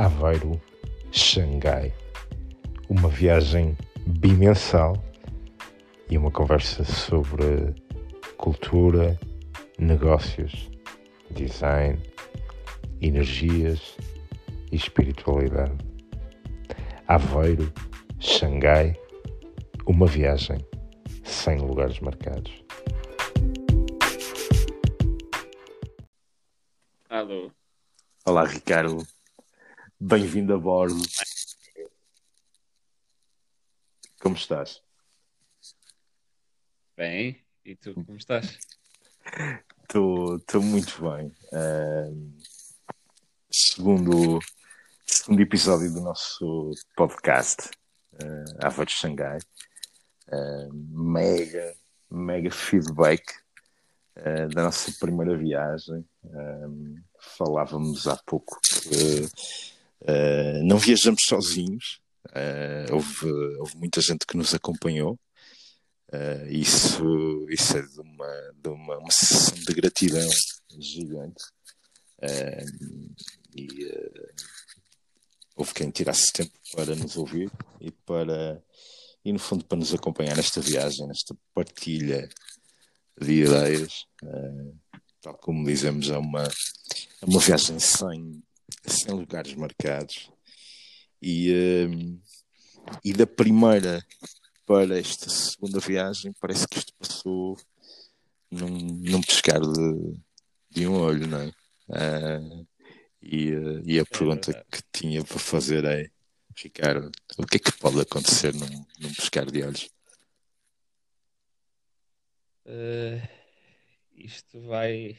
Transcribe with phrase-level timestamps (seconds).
[0.00, 0.58] Aveiro,
[1.12, 1.92] Xangai.
[2.88, 3.76] Uma viagem
[4.06, 4.96] bimensal
[6.08, 7.74] e uma conversa sobre
[8.38, 9.20] cultura,
[9.78, 10.70] negócios,
[11.30, 12.00] design,
[13.02, 13.98] energias
[14.72, 15.76] e espiritualidade.
[17.06, 17.70] Aveiro,
[18.18, 18.98] Xangai,
[19.86, 20.66] uma viagem
[21.24, 22.64] sem lugares marcados.
[27.10, 27.50] Alô.
[28.24, 29.06] Olá, Ricardo.
[30.02, 31.02] Bem-vindo a bordo.
[34.18, 34.82] Como estás?
[36.96, 38.58] Bem, e tu como estás?
[39.82, 41.26] Estou muito bem.
[41.52, 42.32] Uh,
[43.52, 44.38] segundo,
[45.06, 47.68] segundo episódio do nosso podcast,
[48.14, 49.38] uh, Ava de Xangai.
[50.28, 51.76] Uh, mega,
[52.10, 53.22] mega feedback
[54.16, 56.08] uh, da nossa primeira viagem.
[57.36, 59.28] Falávamos há pouco que
[60.02, 62.00] uh, não viajamos sozinhos.
[62.92, 65.18] houve, houve muita gente que nos acompanhou.
[66.50, 69.08] isso, isso é de uma, de uma, uma
[69.66, 70.28] de gratidão
[70.78, 71.44] gigante.
[73.56, 73.66] e
[75.56, 78.62] houve quem tirasse tempo para nos ouvir e para
[79.24, 82.28] e no fundo para nos acompanhar nesta viagem, nesta partilha
[83.20, 84.06] de ideias.
[84.22, 84.74] Uh,
[85.20, 88.42] tal como dizemos, é uma, é uma viagem sem,
[88.86, 90.30] sem lugares marcados.
[91.22, 92.20] E, uh,
[93.04, 94.04] e da primeira
[94.66, 97.56] para esta segunda viagem, parece que isto passou
[98.50, 100.14] num, num pescar de,
[100.70, 101.48] de um olho, não é?
[101.88, 102.66] Uh,
[103.22, 103.50] e,
[103.84, 106.08] e a pergunta é que tinha para fazer é
[106.56, 109.90] Ricardo, o que é que pode acontecer num, num pescar de olhos?
[112.66, 113.28] Uh,
[114.14, 115.16] isto vai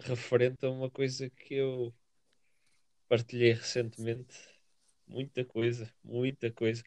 [0.00, 1.94] referente a uma coisa que eu
[3.12, 4.38] partilhei recentemente.
[5.06, 6.82] Muita coisa, muita coisa.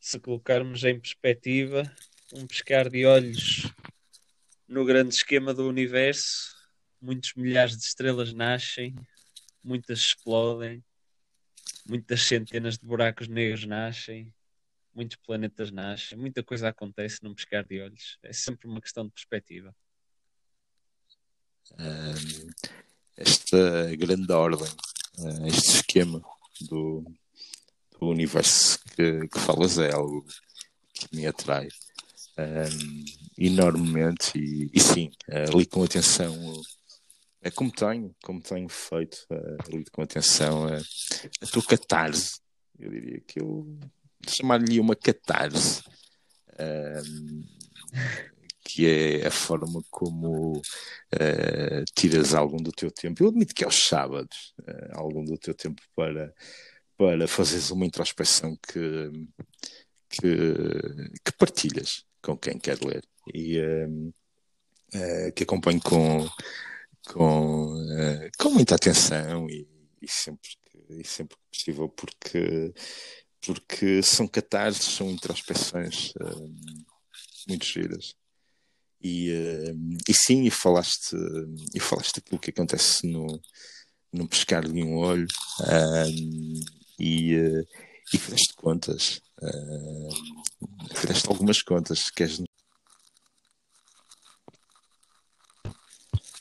[0.00, 1.84] Se colocarmos em perspectiva,
[2.32, 3.70] um pescar de olhos
[4.66, 6.56] no grande esquema do universo,
[7.00, 8.96] muitos milhares de estrelas nascem,
[9.62, 10.82] muitas explodem,
[11.86, 14.34] muitas centenas de buracos negros nascem,
[14.92, 18.18] muitos planetas nascem, muita coisa acontece num pescar de olhos.
[18.24, 19.72] É sempre uma questão de perspectiva.
[23.16, 24.66] Esta grande ordem,
[25.22, 26.22] uh, este esquema
[26.62, 27.04] do,
[27.98, 30.24] do universo que, que, falas é algo
[30.92, 31.68] que me atrai
[32.38, 33.04] um,
[33.38, 36.34] enormemente e, e sim, uh, li com atenção
[37.42, 42.38] é como tenho, como tenho feito, uh, lido com atenção a, a tua catarse.
[42.78, 43.78] Eu diria que eu
[44.28, 45.82] chamar-lhe uma catarse,
[46.50, 47.44] uh,
[48.74, 53.22] que é a forma como uh, tiras algum do teu tempo.
[53.22, 56.32] Eu admito que aos sábados, uh, algum do teu tempo para,
[56.96, 59.10] para fazeres uma introspeção que,
[60.08, 60.54] que,
[61.24, 63.02] que partilhas com quem quer ler
[63.34, 63.58] e
[65.36, 66.28] que acompanho com
[67.12, 69.66] com, uh, com muita atenção e,
[70.00, 72.72] e, sempre que, e sempre que possível, porque,
[73.44, 76.54] porque são catarses, são introspeções uh,
[77.48, 78.14] muito giras.
[79.02, 81.16] E, uh, e sim, e falaste,
[81.74, 83.40] e falaste aquilo que acontece no,
[84.12, 85.26] no pescar de um olho
[86.98, 87.34] e,
[88.12, 89.20] e fizeste contas.
[89.40, 92.10] Uh, fizeste algumas contas.
[92.10, 92.42] Queres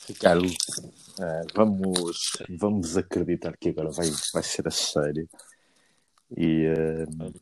[0.10, 2.18] Ricardo, uh, vamos,
[2.50, 5.30] vamos acreditar que agora vai, vai ser a sério
[6.36, 7.34] e uh,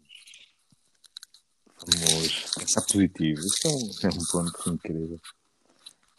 [1.86, 3.40] vamos pensar positivo.
[3.40, 5.20] Isso é um, é um ponto incrível.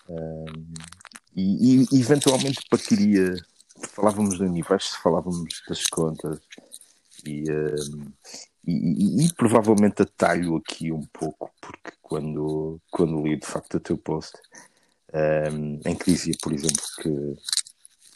[0.09, 0.65] Uh,
[1.35, 3.35] e, e, eventualmente partiria.
[3.95, 6.41] Falávamos do universo, falávamos das contas
[7.25, 7.45] e,
[8.67, 13.97] e, e, provavelmente atalho aqui um pouco, porque quando, quando li de facto o teu
[13.97, 14.37] post
[15.15, 17.37] um, em que dizia, por exemplo, que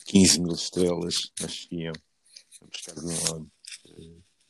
[0.07, 1.93] 15 mil estrelas nasciam
[2.61, 3.51] a buscar de um lado,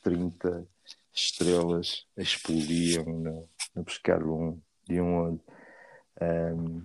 [0.03, 0.67] 30
[1.13, 5.41] estrelas explodiam no, no buscar de um, de um olho,
[6.21, 6.83] um,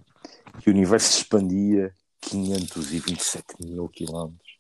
[0.60, 4.58] que o universo se expandia 527 mil quilómetros.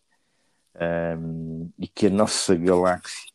[0.80, 3.32] Um, e que a nossa galáxia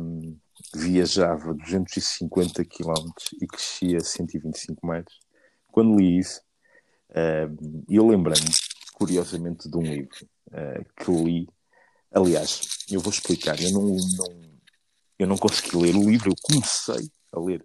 [0.00, 0.36] um,
[0.74, 5.20] viajava 250 quilómetros e crescia 125 metros.
[5.68, 6.40] Quando li isso,
[7.10, 8.50] uh, eu lembrei-me,
[8.94, 11.48] curiosamente, de um livro uh, que li.
[12.10, 12.60] Aliás,
[12.90, 14.45] eu vou explicar, eu não, não,
[15.18, 17.64] eu não consegui ler o livro, eu comecei a ler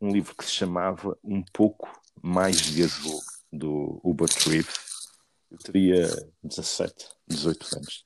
[0.00, 1.88] um livro que se chamava Um Pouco
[2.22, 3.20] Mais de Azul,
[3.52, 4.74] do Hubert Reeves.
[5.50, 6.06] Eu teria
[6.42, 8.04] 17, 18 anos.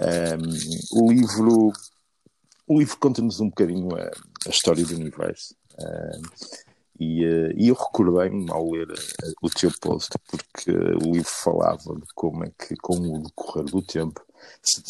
[0.00, 1.72] Um, o livro
[2.68, 4.10] o livro conta-nos um bocadinho a,
[4.46, 5.54] a, história do universo.
[7.00, 11.94] e, uh, e, eu recordei-me ao ler uh, o teu post, porque o livro falava
[11.94, 14.22] de como é que, com o decorrer do tempo,
[14.62, 14.82] se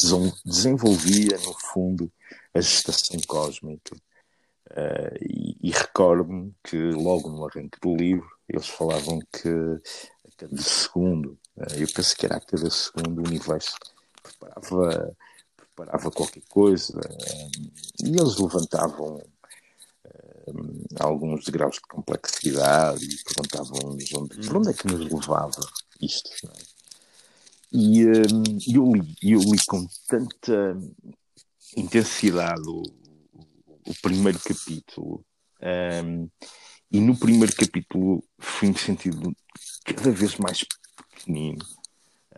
[0.45, 2.11] desenvolvia, no fundo,
[2.53, 3.95] a gestação cósmica.
[4.71, 10.61] Uh, e, e recordo-me que logo no arranque do livro eles falavam que a cada
[10.61, 13.75] segundo, uh, eu penso que era a cada segundo, o universo
[14.21, 15.15] preparava,
[15.57, 19.23] preparava qualquer coisa uh, e eles levantavam
[20.99, 25.61] alguns degraus de complexidade e perguntavam-nos onde, onde é que nos levava
[26.01, 26.29] isto.
[26.47, 26.79] É?
[27.71, 30.75] E eu, li, eu li com tanta
[31.75, 32.83] intensidade o,
[33.87, 35.25] o primeiro capítulo.
[35.61, 36.29] Um,
[36.91, 39.35] e no primeiro capítulo fui-me sentido
[39.85, 40.63] cada vez mais
[41.11, 41.65] pequenino.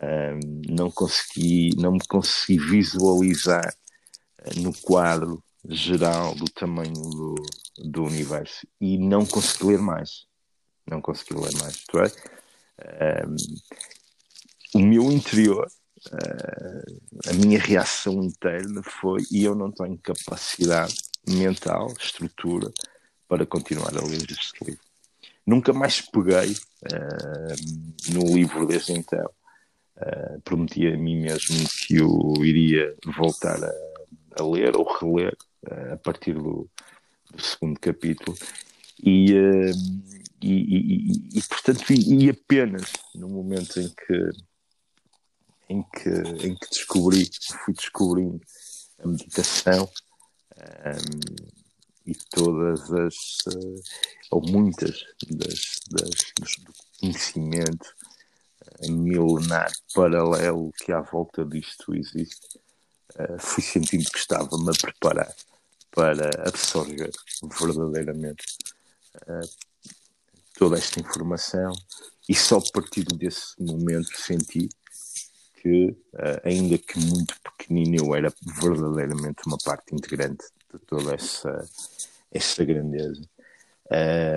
[0.02, 3.74] Um, não consegui, não me consegui visualizar
[4.40, 7.34] uh, no quadro geral do tamanho do,
[7.78, 10.26] do universo e não consegui ler mais.
[10.90, 11.84] Não consegui ler mais.
[12.78, 13.24] É?
[13.24, 13.36] Um,
[14.74, 15.70] o meu interior
[16.10, 20.94] uh, a minha reação interna foi e eu não tenho capacidade
[21.28, 22.72] mental, estrutura
[23.28, 24.82] para continuar a ler este livro.
[25.46, 29.30] Nunca mais peguei uh, no livro desde então.
[29.96, 33.72] Uh, prometi a mim mesmo que eu iria voltar a,
[34.40, 35.36] a ler ou reler
[35.92, 36.68] a partir do,
[37.30, 38.36] do, segundo capítulo.
[39.04, 39.32] E,
[40.42, 44.30] e, e, e, portanto, e, apenas no momento em que,
[45.72, 46.10] em que,
[46.46, 47.30] em que descobri,
[47.64, 48.40] fui descobrindo
[49.02, 49.88] a meditação,
[50.56, 51.52] um,
[52.04, 53.14] e todas as,
[53.54, 53.82] uh,
[54.32, 57.94] ou muitas das, das, do conhecimento
[58.80, 62.60] uh, milenar paralelo que à volta disto existe,
[63.14, 65.34] uh, fui sentindo que estava-me a preparar
[65.90, 67.12] para absorver
[67.60, 68.44] verdadeiramente
[70.54, 71.70] toda esta informação
[72.26, 74.70] e só a partir desse momento senti
[75.62, 81.64] que, uh, ainda que muito pequenino, eu era verdadeiramente uma parte integrante de toda essa,
[82.32, 83.22] essa grandeza.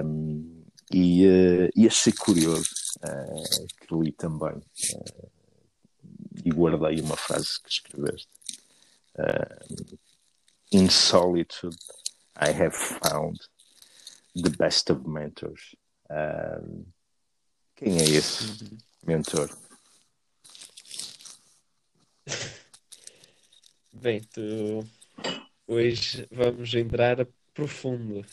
[0.05, 2.69] Um, e, uh, e achei curioso
[3.03, 4.61] uh, que li também
[6.43, 8.29] e guardei uma frase que escreveste.
[10.71, 11.77] In solitude,
[12.35, 13.39] I have found
[14.35, 15.75] the best of mentors.
[16.09, 16.85] Um,
[17.75, 18.77] quem é esse uhum.
[19.07, 19.49] mentor?
[23.95, 24.85] Bem, tu
[25.65, 28.25] hoje vamos entrar profundo.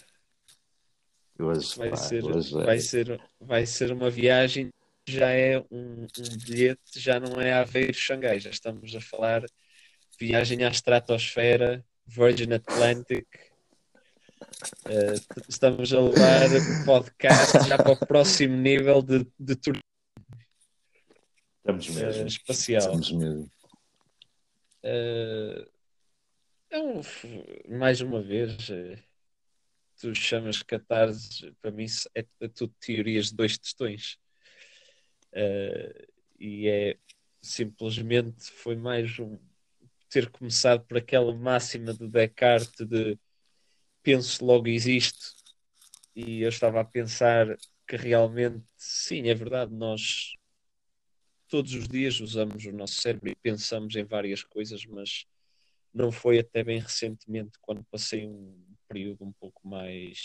[1.39, 4.71] Hoje, vai, ser, hoje vai, ser, vai ser uma viagem,
[5.09, 9.45] já é um, um bilhete, já não é Aveiro Xangai, já estamos a falar
[10.19, 13.27] viagem à estratosfera, Virgin Atlantic.
[14.85, 19.83] Uh, estamos a levar o podcast já para o próximo nível de, de turismo
[21.59, 22.25] Estamos mesmo.
[22.25, 22.81] Uh, espacial.
[22.81, 23.62] Estamos mesmo.
[24.85, 25.71] Uh,
[27.69, 28.99] mais uma vez, uh,
[30.01, 34.19] tu chamas catarse, para mim é, é tudo teorias de dois testões.
[35.33, 36.07] Uh,
[36.39, 36.99] e é
[37.41, 39.39] simplesmente foi mais um
[40.09, 43.19] ter começado por aquela máxima de Descartes de
[44.03, 45.35] penso logo existe
[46.15, 50.35] e eu estava a pensar que realmente sim, é verdade, nós
[51.53, 55.27] todos os dias usamos o nosso cérebro e pensamos em várias coisas, mas
[55.93, 60.19] não foi até bem recentemente, quando passei um período um pouco mais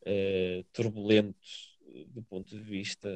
[0.00, 1.38] uh, turbulento
[2.06, 3.06] do ponto de vista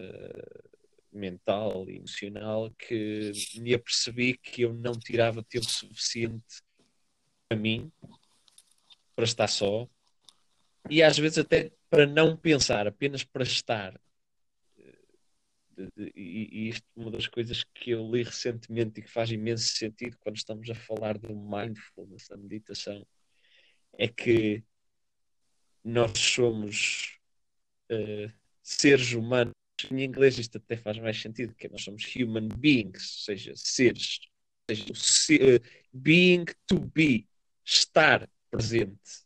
[1.11, 6.63] mental e emocional, que me apercebi que eu não tirava tempo suficiente
[7.49, 7.91] para mim,
[9.15, 9.89] para estar só,
[10.91, 13.99] e às vezes até para não pensar, apenas para estar
[15.97, 20.17] e, isto é uma das coisas que eu li recentemente e que faz imenso sentido
[20.21, 23.07] quando estamos a falar do mindfulness, da meditação,
[23.99, 24.63] é que
[25.85, 27.19] nós somos
[27.91, 29.53] uh, seres humanos.
[29.91, 34.21] Em inglês isto até faz mais sentido, que nós somos human beings, ou seja, seres.
[34.69, 37.29] Ou seja, ser, uh, being to be,
[37.65, 39.25] estar presente.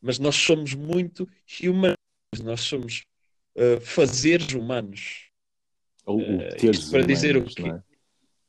[0.00, 1.28] Mas nós somos muito
[1.62, 1.96] humanos,
[2.42, 3.04] nós somos
[3.54, 5.31] uh, fazeres humanos.
[6.06, 7.62] Ou o uh, teres para humanos, dizer o quê?
[7.62, 7.82] É?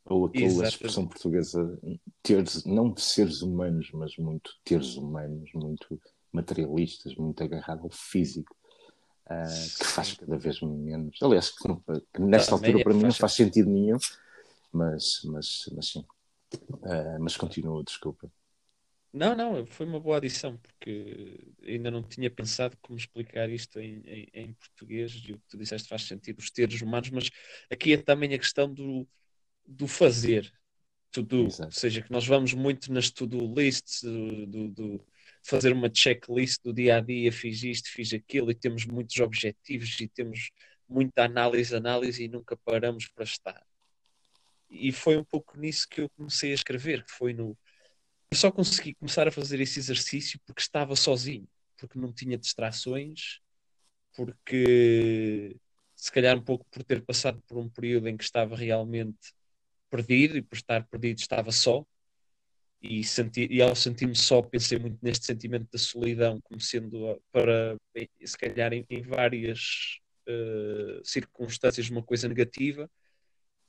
[0.06, 0.74] Ou aquela Exatamente.
[0.74, 1.80] expressão portuguesa,
[2.22, 6.00] teres, não de seres humanos, mas muito teres humanos, muito
[6.32, 8.56] materialistas, muito agarrado ao físico,
[9.28, 11.18] uh, que faz cada vez menos.
[11.22, 11.68] Aliás, que,
[12.14, 13.98] que nesta altura para mim não faz sentido nenhum,
[14.72, 16.06] mas, mas, mas sim.
[16.70, 18.30] Uh, mas continua, desculpa.
[19.14, 24.02] Não, não, foi uma boa adição, porque ainda não tinha pensado como explicar isto em,
[24.08, 27.30] em, em, português e o que tu disseste faz sentido, os teres humanos, mas
[27.70, 29.08] aqui é também a questão do,
[29.68, 30.52] do fazer,
[31.12, 35.06] to do, ou seja, que nós vamos muito nas to-do lists, do, do, do,
[35.44, 40.00] fazer uma checklist do dia a dia, fiz isto, fiz aquilo, e temos muitos objetivos
[40.02, 40.50] e temos
[40.90, 43.64] muita análise, análise e nunca paramos para estar.
[44.70, 47.56] E foi um pouco nisso que eu comecei a escrever, que foi no
[48.34, 51.48] eu só consegui começar a fazer esse exercício porque estava sozinho,
[51.78, 53.40] porque não tinha distrações,
[54.16, 55.56] porque
[55.96, 59.36] se calhar um pouco por ter passado por um período em que estava realmente
[59.88, 61.86] perdido e por estar perdido estava só.
[62.82, 67.78] E, senti, e ao sentir-me só, pensei muito neste sentimento da solidão, como sendo para,
[68.26, 72.90] se calhar, em, em várias uh, circunstâncias, uma coisa negativa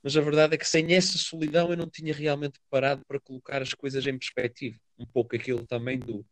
[0.05, 3.63] mas a verdade é que sem essa solidão eu não tinha realmente parado para colocar
[3.63, 4.77] as coisas em perspectiva.
[4.99, 6.23] Um pouco aquilo também do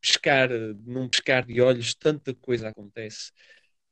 [0.00, 0.48] pescar,
[0.84, 3.30] num pescar de olhos, tanta coisa acontece.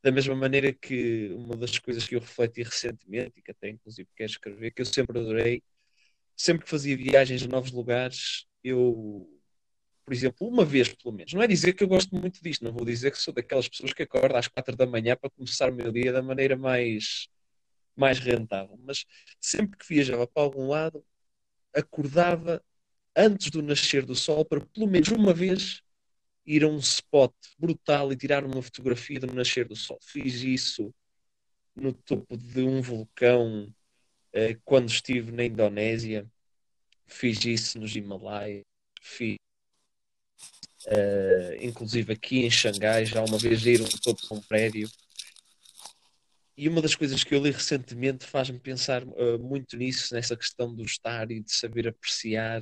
[0.03, 4.09] Da mesma maneira que uma das coisas que eu refleti recentemente, e que até inclusive
[4.17, 5.63] quero escrever, que eu sempre adorei,
[6.37, 9.31] sempre que fazia viagens a novos lugares, eu,
[10.05, 12.73] por exemplo, uma vez pelo menos, não é dizer que eu gosto muito disto, não
[12.73, 15.75] vou dizer que sou daquelas pessoas que acordam às quatro da manhã para começar o
[15.75, 17.29] meu dia da maneira mais
[17.97, 18.79] mais rentável.
[18.85, 19.05] Mas
[19.41, 21.05] sempre que viajava para algum lado,
[21.75, 22.63] acordava
[23.17, 25.83] antes do nascer do sol para pelo menos uma vez
[26.47, 29.99] ir a um spot brutal e tirar uma fotografia do nascer do sol.
[30.03, 30.95] Fiz isso
[31.75, 33.73] no topo de um vulcão
[34.33, 36.27] eh, quando estive na Indonésia.
[37.07, 38.65] Fiz isso nos Himalaias.
[39.01, 39.37] Fiz
[40.87, 44.91] Uh, inclusive aqui em Xangai, já uma vez ir um topo de um prédio
[46.61, 50.75] e uma das coisas que eu li recentemente faz-me pensar uh, muito nisso, nessa questão
[50.75, 52.61] do estar e de saber apreciar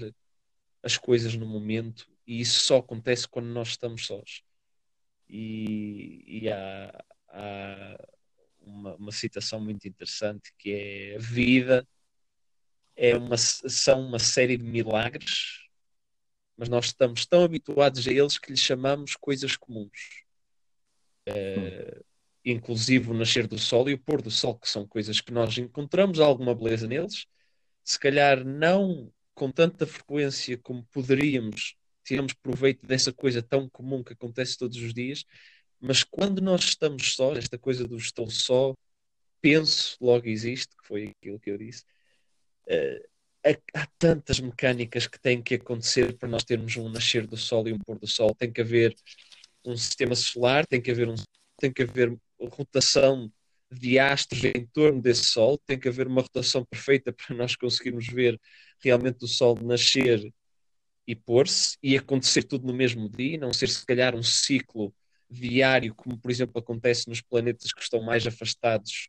[0.80, 4.44] as coisas no momento, e isso só acontece quando nós estamos sós.
[5.28, 8.06] E, e há, há
[8.60, 11.88] uma, uma, citação muito interessante que é a vida
[12.94, 15.66] é uma, são uma série de milagres,
[16.56, 20.22] mas nós estamos tão habituados a eles que lhes chamamos coisas comuns.
[21.28, 22.07] Uh,
[22.52, 25.56] inclusive o nascer do sol e o pôr do sol, que são coisas que nós
[25.58, 27.26] encontramos alguma beleza neles,
[27.84, 34.12] se calhar não com tanta frequência como poderíamos, tiramos proveito dessa coisa tão comum que
[34.12, 35.24] acontece todos os dias,
[35.80, 38.74] mas quando nós estamos só, esta coisa do estou só,
[39.40, 41.84] penso, logo existe, que foi aquilo que eu disse,
[42.68, 43.08] uh,
[43.74, 47.72] há tantas mecânicas que têm que acontecer para nós termos um nascer do sol e
[47.72, 48.34] um pôr do sol.
[48.34, 48.94] Tem que haver
[49.64, 51.14] um sistema solar, tem que haver um
[51.60, 53.30] tem que haver rotação
[53.70, 58.06] de astros em torno desse Sol, tem que haver uma rotação perfeita para nós conseguirmos
[58.06, 58.40] ver
[58.82, 60.32] realmente o Sol nascer
[61.06, 64.94] e pôr-se e acontecer tudo no mesmo dia, não ser se calhar um ciclo
[65.30, 69.08] diário, como por exemplo acontece nos planetas que estão mais afastados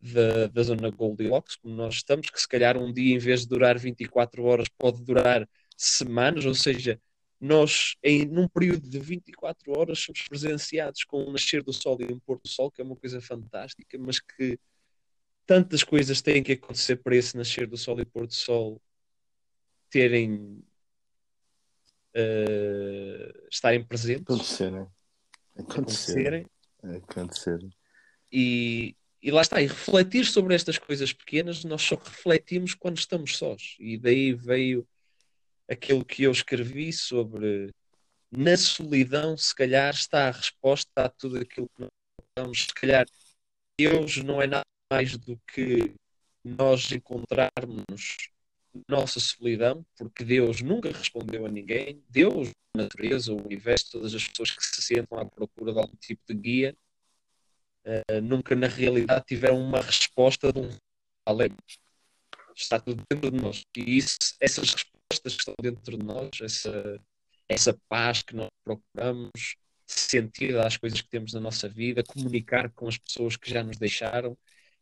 [0.00, 3.48] da, da zona Goldilocks, como nós estamos, que se calhar um dia em vez de
[3.48, 7.00] durar 24 horas pode durar semanas, ou seja,
[7.40, 12.12] nós, em num período de 24 horas, somos presenciados com o nascer do sol e
[12.12, 14.58] um pôr do sol, que é uma coisa fantástica, mas que
[15.46, 18.82] tantas coisas têm que acontecer para esse nascer do sol e pôr do sol
[19.88, 20.62] terem
[22.14, 24.22] uh, estarem presentes.
[24.22, 24.86] Acontecerem.
[25.56, 26.46] Acontecerem,
[26.82, 27.70] acontecerem.
[28.30, 33.36] E, e lá está, e refletir sobre estas coisas pequenas nós só refletimos quando estamos
[33.36, 33.76] sós.
[33.78, 34.86] E daí veio
[35.68, 37.72] aquilo que eu escrevi sobre
[38.30, 41.90] na solidão, se calhar está a resposta a tudo aquilo que nós
[42.28, 42.64] estamos.
[42.64, 43.06] Se calhar
[43.78, 45.94] Deus não é nada mais do que
[46.44, 48.30] nós encontrarmos
[48.86, 52.02] nossa solidão, porque Deus nunca respondeu a ninguém.
[52.08, 55.96] Deus, a natureza, o universo, todas as pessoas que se sentam à procura de algum
[55.96, 56.76] tipo de guia,
[57.84, 60.68] uh, nunca na realidade tiveram uma resposta de um
[61.24, 61.50] além.
[62.54, 63.64] Está tudo dentro de nós.
[63.76, 67.00] E isso, essas respostas respostas que estão dentro de nós, essa,
[67.48, 72.88] essa paz que nós procuramos, sentir às coisas que temos na nossa vida, comunicar com
[72.88, 74.36] as pessoas que já nos deixaram.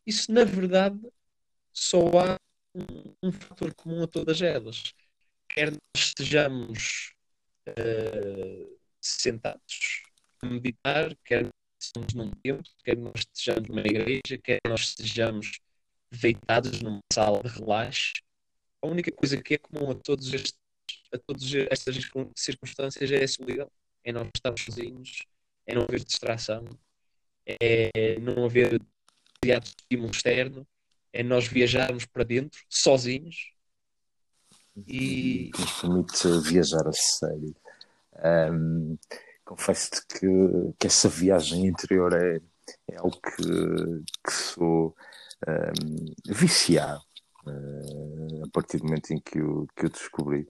[0.04, 0.98] Isso, na verdade,
[1.72, 2.36] só há
[2.74, 4.92] um, um fator comum a todas elas.
[5.48, 7.14] Quer nós estejamos
[7.68, 10.02] uh, sentados
[10.42, 11.48] a meditar, quer
[11.80, 15.60] estejamos num templo, quer nós estejamos numa igreja, quer nós estejamos
[16.10, 18.12] deitados numa sala de relaxe,
[18.86, 20.54] a única coisa que é comum a todos estes,
[21.12, 21.96] a todas estas
[22.36, 23.70] circunstâncias é a solidão.
[24.04, 25.26] É não estarmos sozinhos,
[25.66, 26.64] é não haver distração,
[27.44, 28.80] é não haver
[29.42, 30.66] estímulo externo,
[31.12, 33.52] é nós viajarmos para dentro, sozinhos,
[34.86, 35.50] E
[35.80, 37.56] permite viajar a sério.
[38.52, 38.98] Um,
[39.46, 40.26] Confesso-te que,
[40.76, 42.40] que essa viagem interior é,
[42.90, 44.92] é algo que, que sou
[45.46, 47.05] um, viciado
[47.46, 50.46] uh, a partir do momento em que eu, que eu descobri.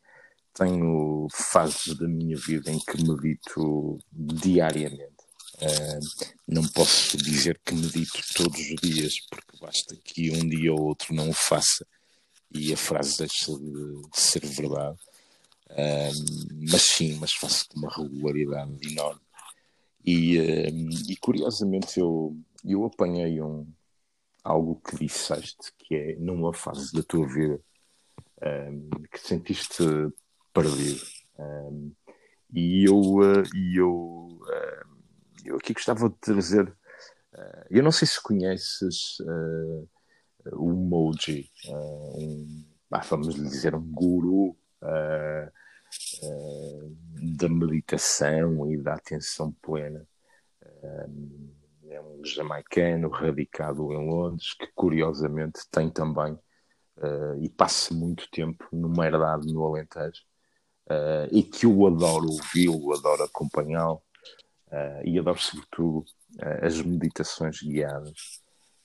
[0.55, 5.17] Tenho fases da minha vida em que medito diariamente.
[5.57, 10.83] Uh, não posso dizer que medito todos os dias, porque basta que um dia ou
[10.83, 11.87] outro não o faça
[12.51, 14.99] e a frase deixa de, de ser verdade.
[15.71, 19.21] Uh, mas sim, mas faço com uma regularidade enorme.
[20.05, 20.37] E,
[21.09, 23.67] e curiosamente eu, eu apanhei um,
[24.47, 27.61] algo que disseste, que é numa fase da tua vida
[28.43, 29.83] um, que sentiste
[30.53, 31.05] perdido.
[31.39, 31.93] Um,
[32.53, 33.91] e eu, uh, e eu,
[34.41, 34.87] uh,
[35.45, 36.69] eu aqui gostava de trazer.
[37.35, 39.19] Uh, eu não sei se conheces
[40.53, 44.57] o Moji, um, ah, vamos dizer, um guru
[47.39, 50.07] da meditação e da atenção plena.
[52.35, 59.53] Jamaicano radicado em Londres que curiosamente tem também uh, e passa muito tempo numa herdade
[59.53, 60.23] no Alentejo
[60.91, 64.03] uh, e que eu adoro ouvi-lo, adoro acompanhá-lo
[64.69, 66.05] uh, e adoro sobretudo
[66.63, 68.43] as meditações guiadas.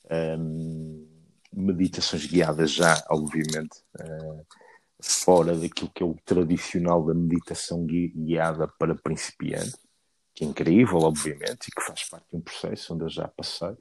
[0.10, 1.06] Um,
[1.52, 3.84] meditações guiadas já, obviamente,
[5.02, 9.78] fora daquilo que é o tradicional da meditação guiada para principiantes
[10.34, 13.76] que é incrível, obviamente, e que faz parte de um processo onde eu já passei,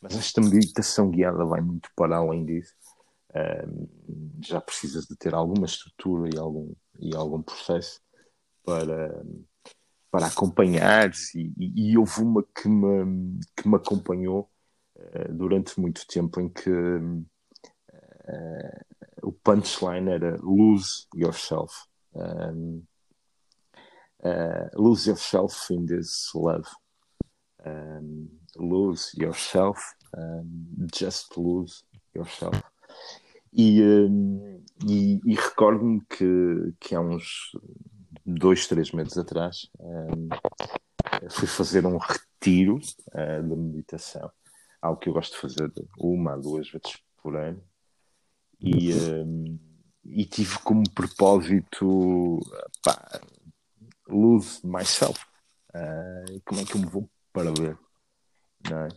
[0.00, 2.74] mas esta meditação guiada vai muito para além disso.
[4.42, 8.00] Já precisas de ter alguma estrutura e algum, e algum processo
[8.64, 9.24] para,
[10.10, 14.50] para acompanhar e, e, e houve uma que me, que me acompanhou
[14.96, 17.26] uh, durante muito tempo em que uh,
[19.22, 21.74] o punchline era lose yourself.
[22.14, 22.82] Um,
[24.24, 26.68] uh, lose yourself in this love.
[27.64, 29.78] Um, lose yourself,
[30.16, 32.60] um, just lose yourself.
[33.52, 37.52] E, um, e, e recordo-me que, que há uns
[38.24, 39.70] dois, três meses atrás
[41.30, 44.30] fui fazer um retiro uh, da meditação,
[44.80, 47.62] algo que eu gosto de fazer uma duas vezes por ano.
[48.60, 48.90] E,
[50.04, 52.40] e tive como propósito
[52.82, 53.20] pá,
[54.08, 55.24] lose myself.
[55.74, 57.78] Uh, como é que eu me vou perder?
[58.68, 58.88] Não é?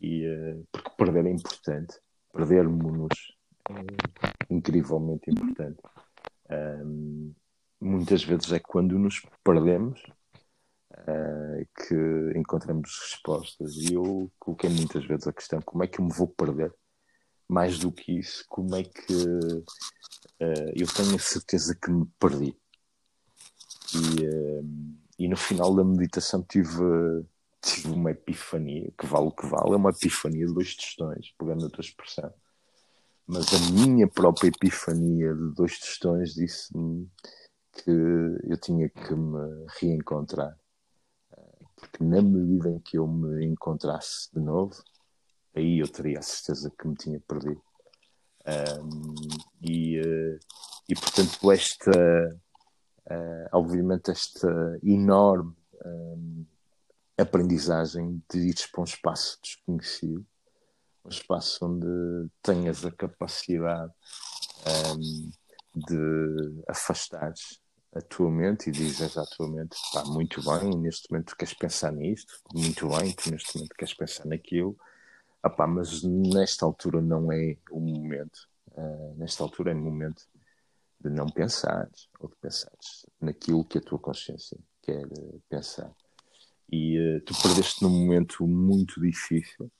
[0.00, 1.98] E, uh, porque perder é importante.
[2.32, 3.36] Perdermos-nos
[3.70, 5.80] é incrivelmente importante.
[6.48, 7.34] Um,
[7.80, 10.00] muitas vezes é quando nos perdemos
[10.92, 13.74] uh, que encontramos respostas.
[13.76, 16.72] E eu coloquei muitas vezes a questão: como é que eu me vou perder?
[17.48, 19.12] Mais do que isso, como é que
[20.40, 22.56] eu tenho a certeza que me perdi?
[23.94, 27.24] E, uh, e no final da meditação tive,
[27.62, 31.66] tive uma epifania, que vale o que vale, é uma epifania de dois tostões, pegando
[31.66, 32.32] a tua expressão.
[33.26, 37.10] Mas a minha própria epifania de dois tostões disse-me
[37.72, 40.56] que eu tinha que me reencontrar.
[41.76, 44.82] Porque na medida em que eu me encontrasse de novo,
[45.54, 47.60] aí eu teria a certeza que me tinha perdido.
[48.46, 49.14] Um,
[49.60, 50.38] e, uh,
[50.88, 52.40] e portanto, esta,
[53.10, 56.44] uh, obviamente, esta enorme um,
[57.18, 60.24] aprendizagem de ires para um espaço desconhecido,
[61.04, 63.92] um espaço onde tenhas a capacidade
[64.66, 65.30] um,
[65.74, 67.60] de afastares
[67.94, 72.34] a tua mente e dizes à tua mente, muito bem, neste momento queres pensar nisto,
[72.52, 74.76] muito bem, tu neste momento queres pensar naquilo,
[75.42, 80.24] ah, mas nesta altura não é o momento, uh, nesta altura é o momento
[81.00, 85.94] de não pensares ou de pensares naquilo que a tua consciência quer eh, pensar.
[86.70, 89.70] E uh, tu perdeste num momento muito difícil,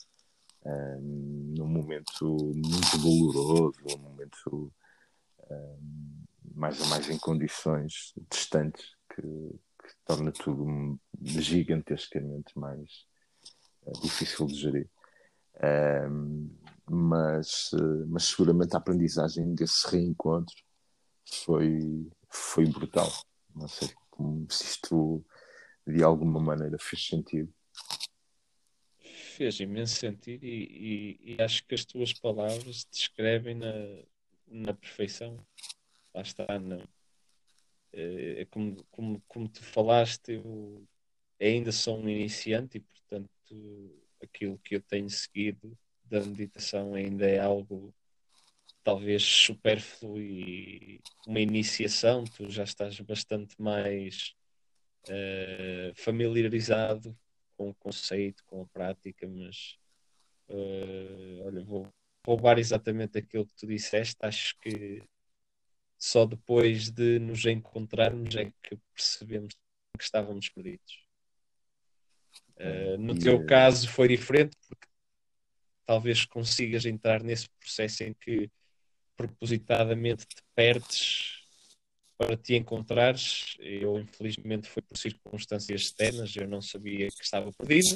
[0.64, 2.24] um, num momento
[2.54, 4.72] muito doloroso, um momento
[5.50, 6.24] um,
[6.54, 13.04] mais ou mais em condições distantes que, que torna tudo gigantescamente mais
[13.82, 14.90] uh, difícil de gerir.
[16.08, 16.50] Um,
[16.88, 17.70] mas,
[18.06, 20.54] mas seguramente a aprendizagem desse reencontro
[21.26, 23.10] foi, foi brutal.
[23.54, 25.24] Não sei como, se isto
[25.86, 27.52] de alguma maneira fez sentido.
[29.36, 33.72] Fez imenso sentido e, e, e acho que as tuas palavras descrevem na,
[34.46, 35.38] na perfeição.
[36.14, 36.82] Lá está, não.
[37.92, 40.86] É, é como, como, como tu falaste, eu
[41.40, 43.30] ainda sou um iniciante e, portanto,
[44.22, 47.94] aquilo que eu tenho seguido da meditação ainda é algo
[48.86, 54.32] talvez supérfluo e uma iniciação, tu já estás bastante mais
[55.08, 57.18] uh, familiarizado
[57.56, 59.76] com o conceito, com a prática, mas
[60.48, 61.92] uh, olha, vou
[62.24, 64.18] roubar exatamente aquilo que tu disseste.
[64.20, 65.02] Acho que
[65.98, 69.52] só depois de nos encontrarmos é que percebemos
[69.98, 71.04] que estávamos perdidos.
[72.56, 74.86] Uh, no teu caso foi diferente porque
[75.84, 78.48] talvez consigas entrar nesse processo em que
[79.16, 81.42] propositadamente te perdes
[82.18, 83.56] para te encontrares.
[83.58, 87.94] Eu, infelizmente, foi por circunstâncias externas, eu não sabia que estava perdido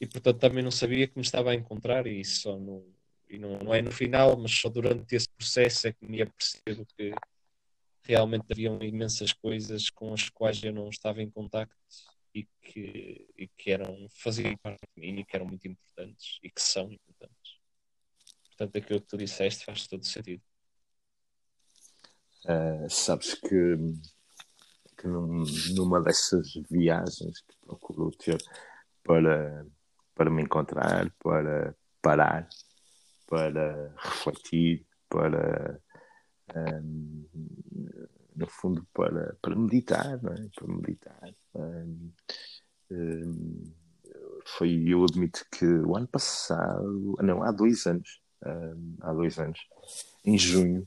[0.00, 2.06] e, portanto, também não sabia que me estava a encontrar.
[2.06, 2.84] E só no,
[3.28, 6.86] e não, não é no final, mas só durante esse processo é que me apercebo
[6.96, 7.12] que
[8.02, 11.76] realmente haviam imensas coisas com as quais eu não estava em contacto
[12.34, 16.50] e que, e que eram, faziam parte de mim e que eram muito importantes e
[16.50, 17.37] que são importantes.
[18.58, 20.42] Portanto, aquilo que tu disseste faz todo sentido.
[22.44, 23.76] Uh, sabes que,
[24.96, 25.44] que num,
[25.76, 28.38] numa dessas viagens que procuro ter
[29.04, 29.64] para,
[30.12, 32.48] para me encontrar, para parar,
[33.28, 35.80] para refletir, para
[36.56, 37.28] um,
[38.34, 40.48] no fundo para, para meditar, não é?
[40.56, 41.34] Para meditar.
[41.54, 42.12] Um,
[42.90, 43.64] um,
[44.46, 48.20] foi, eu admito que o ano passado, não, há dois anos,
[49.00, 49.60] há dois anos,
[50.24, 50.86] em junho,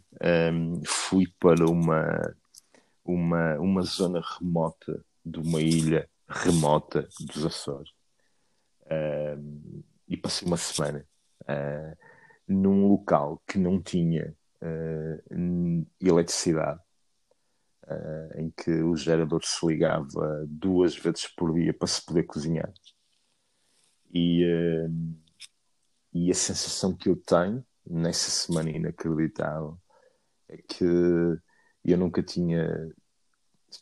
[0.86, 2.36] fui para uma,
[3.04, 7.92] uma, uma zona remota de uma ilha remota dos Açores
[10.12, 11.06] e passei uma semana
[11.44, 11.98] uh,
[12.46, 16.82] num local que não tinha uh, eletricidade
[17.86, 22.72] uh, em que o gerador se ligava duas vezes por dia para se poder cozinhar.
[24.14, 24.46] E,
[26.14, 29.78] e a sensação que eu tenho nessa semana inacreditável
[30.50, 32.68] é que eu nunca tinha,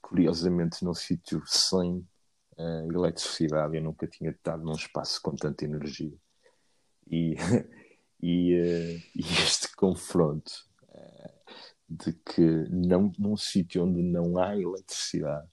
[0.01, 2.07] curiosamente, num sítio sem
[2.57, 6.15] uh, eletricidade, eu nunca tinha estado num espaço com tanta energia.
[7.09, 7.35] E,
[8.21, 10.69] e, uh, e este confronto
[11.89, 15.49] de que não, num sítio onde não há eletricidade,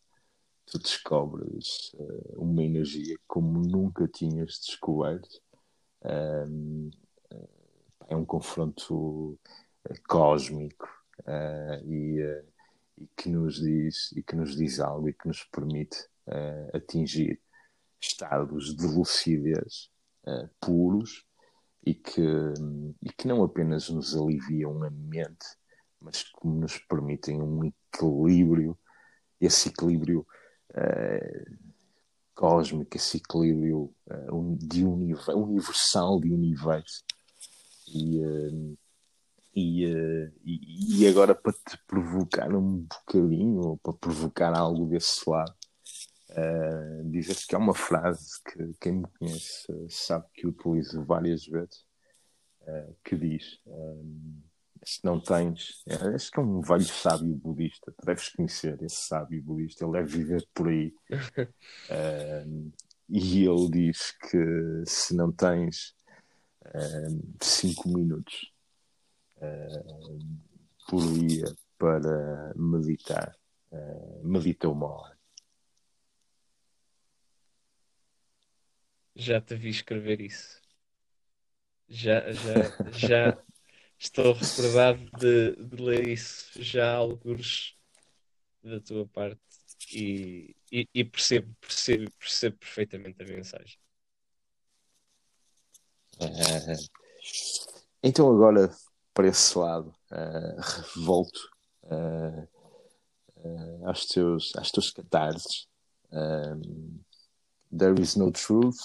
[0.67, 5.41] tu descobres uh, uma energia como nunca tinhas descoberto.
[6.05, 6.91] Um,
[8.09, 9.39] é um confronto
[9.89, 10.89] eh, cósmico
[11.21, 12.21] uh, e,
[12.99, 16.09] e, que nos diz e que nos diz algo e que nos permite
[16.75, 17.41] atingir
[18.01, 19.91] estados de lucidez
[20.61, 21.25] puros
[21.85, 22.21] e que,
[23.01, 25.47] e que não apenas nos aliviam a mente,
[26.01, 28.77] mas que nos permitem um equilíbrio,
[29.41, 30.27] esse equilíbrio
[30.73, 31.57] uh,
[32.37, 37.03] cósmico, esse equilíbrio uh, de universal de universo.
[37.89, 38.79] E, uh,
[39.55, 39.85] e,
[40.45, 45.55] e, e, agora para te provocar um bocadinho, ou para provocar algo desse lado,
[46.31, 51.87] uh, dizer-te que é uma frase que quem me conhece sabe que utilizo várias vezes,
[53.05, 53.61] que diz
[54.87, 59.09] se não tens, é, acho que é um velho sábio budista, tu deves conhecer esse
[59.09, 60.95] sábio budista, ele deve viver por aí.
[61.91, 62.73] uh,
[63.09, 65.93] e ele diz que se não tens
[66.67, 68.53] uh, cinco minutos
[69.39, 70.19] uh,
[70.89, 73.37] por dia para meditar,
[74.23, 75.19] medita uma hora.
[79.17, 80.63] Já te vi escrever isso.
[81.89, 83.39] Já, já, já,
[83.99, 87.77] Estou recordado de, de ler isso já há alguns
[88.63, 89.41] da tua parte
[89.93, 93.79] e, e, e, percebo, percebo, percebo perfeitamente a mensagem.
[96.21, 96.77] Uh,
[98.03, 98.75] então agora
[99.13, 101.39] para esse lado uh, volto
[101.85, 102.49] uh,
[103.87, 105.69] aos teus às tuas catarses
[107.71, 108.79] there is no truth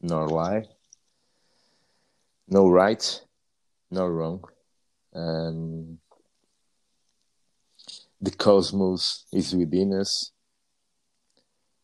[0.00, 0.68] nor lie
[2.48, 3.24] no right
[3.94, 4.44] no wrong.
[5.14, 5.98] Um,
[8.20, 10.32] the cosmos is within us.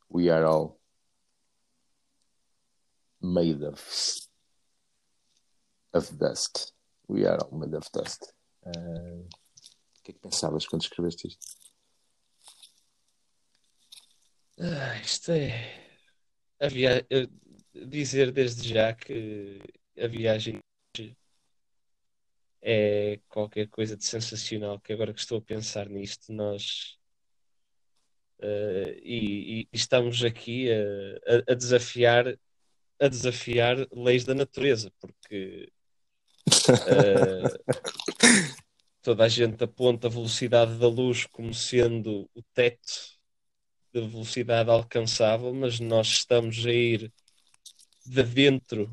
[0.09, 0.79] We are all
[3.23, 3.81] made of
[5.94, 6.73] of dust.
[7.07, 8.33] We are all made of dust.
[8.66, 11.46] Uh, o que é que pensavas quando escreveste isto?
[14.59, 15.88] Ah, isto é.
[16.61, 17.07] Havia,
[17.75, 19.61] dizer desde já que
[19.99, 20.60] a viagem
[22.62, 26.99] é qualquer coisa de sensacional que agora que estou a pensar nisto, nós
[28.40, 32.38] uh, e, e, estamos aqui a, a, desafiar
[33.01, 35.73] a desafiar leis da natureza, porque
[36.51, 37.75] Uh,
[39.03, 43.18] toda a gente aponta a velocidade da luz como sendo o teto
[43.92, 47.12] de velocidade alcançável, mas nós estamos a ir
[48.07, 48.90] de dentro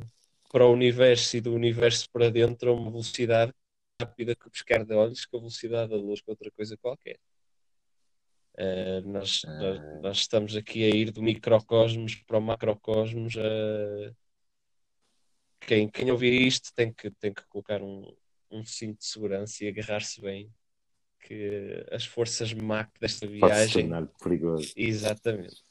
[0.50, 3.54] para o universo e do universo para dentro a uma velocidade
[4.02, 7.18] rápida que o pescar de olhos com a velocidade da luz, com outra coisa qualquer.
[8.54, 13.36] Uh, nós, nós, nós, estamos aqui a ir do microcosmos para o macrocosmos.
[13.36, 14.16] Uh...
[15.60, 18.16] Quem, quem ouvir isto tem que, tem que colocar um,
[18.50, 20.52] um cinto de segurança e agarrar-se bem
[21.20, 23.90] que as forças MAC desta viagem.
[23.90, 24.74] Pode perigoso.
[24.76, 25.62] Exatamente.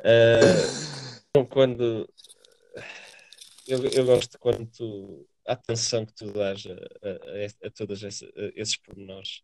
[0.00, 2.08] uh, quando
[3.68, 6.72] eu, eu gosto quando tu, a atenção que tu dás a,
[7.64, 9.42] a, a todos esses pormenores.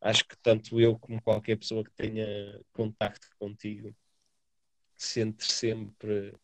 [0.00, 2.26] Acho que tanto eu como qualquer pessoa que tenha
[2.72, 3.94] contacto contigo
[4.96, 6.34] sente sempre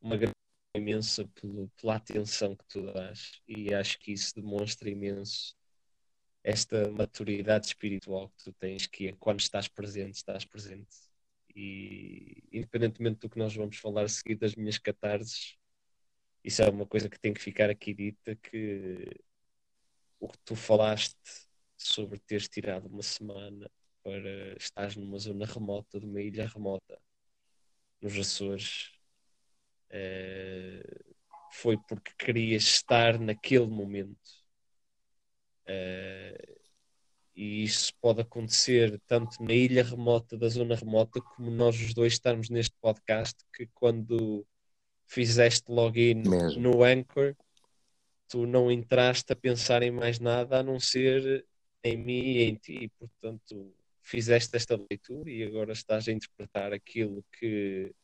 [0.00, 0.34] uma grande
[0.76, 5.56] imensa pelo, pela atenção que tu dás e acho que isso demonstra imenso
[6.42, 10.94] esta maturidade espiritual que tu tens, que é quando estás presente, estás presente.
[11.56, 15.56] E independentemente do que nós vamos falar a seguir das minhas catarses,
[16.44, 19.08] isso é uma coisa que tem que ficar aqui dita que
[20.20, 21.16] o que tu falaste
[21.76, 23.70] sobre teres tirado uma semana
[24.02, 27.00] para estar numa zona remota de uma ilha remota
[28.00, 28.90] nos Açores
[29.90, 31.14] uh,
[31.52, 34.44] foi porque querias estar naquele momento.
[35.66, 36.64] Uh,
[37.34, 42.12] e isso pode acontecer tanto na ilha remota da zona remota como nós os dois
[42.12, 44.46] estarmos neste podcast que quando
[45.06, 46.60] fizeste login Mesmo.
[46.60, 47.36] no Anchor
[48.28, 51.46] tu não entraste a pensar em mais nada a não ser
[51.82, 57.24] em mim e em ti portanto fizeste esta leitura e agora estás a interpretar aquilo
[57.38, 57.94] que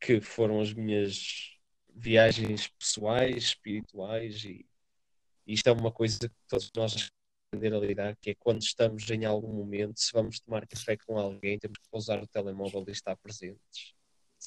[0.00, 1.58] que foram as minhas
[1.92, 4.64] viagens pessoais, espirituais e
[5.46, 7.10] isto é uma coisa que todos nós
[7.48, 11.18] aprender a lidar, que é quando estamos em algum momento, se vamos tomar café com
[11.18, 13.94] alguém, temos que pousar o telemóvel e estar presentes.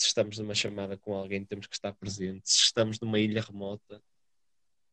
[0.01, 2.55] Se estamos numa chamada com alguém, temos que estar presentes.
[2.55, 4.01] Se estamos numa ilha remota,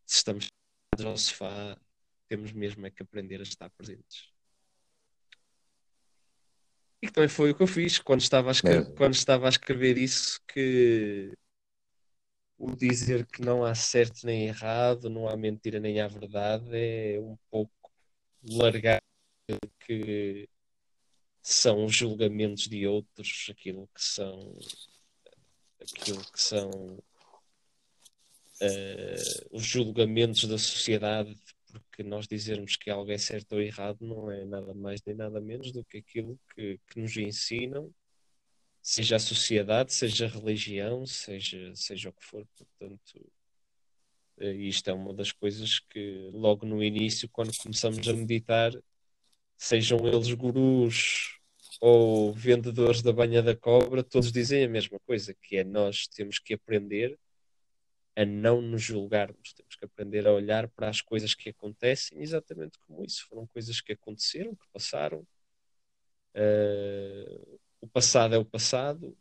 [0.04, 0.50] se estamos
[1.02, 1.80] ao sofá,
[2.28, 4.30] temos mesmo é que aprender a estar presentes.
[7.00, 8.94] E também foi o que eu fiz quando estava a escrever, é.
[8.96, 11.32] quando estava a escrever isso, que
[12.58, 17.18] o dizer que não há certo nem errado, não há mentira nem há verdade, é
[17.18, 17.72] um pouco
[18.42, 19.00] largar
[19.80, 20.46] que
[21.40, 24.58] são os julgamentos de outros, aquilo que são
[25.80, 26.70] aquilo que são
[28.60, 31.36] uh, os julgamentos da sociedade,
[31.72, 35.40] porque nós dizermos que algo é certo ou errado não é nada mais nem nada
[35.40, 37.92] menos do que aquilo que, que nos ensinam
[38.82, 42.46] seja a sociedade, seja a religião, seja, seja o que for.
[42.56, 43.30] Portanto,
[44.38, 48.72] eh, isto é uma das coisas que logo no início, quando começamos a meditar,
[49.58, 51.37] sejam eles gurus
[51.80, 56.38] ou vendedores da banha da cobra, todos dizem a mesma coisa, que é nós temos
[56.38, 57.18] que aprender
[58.16, 62.76] a não nos julgarmos, temos que aprender a olhar para as coisas que acontecem exatamente
[62.80, 63.24] como isso.
[63.28, 65.24] Foram coisas que aconteceram, que passaram.
[66.34, 69.16] Uh, o passado é o passado,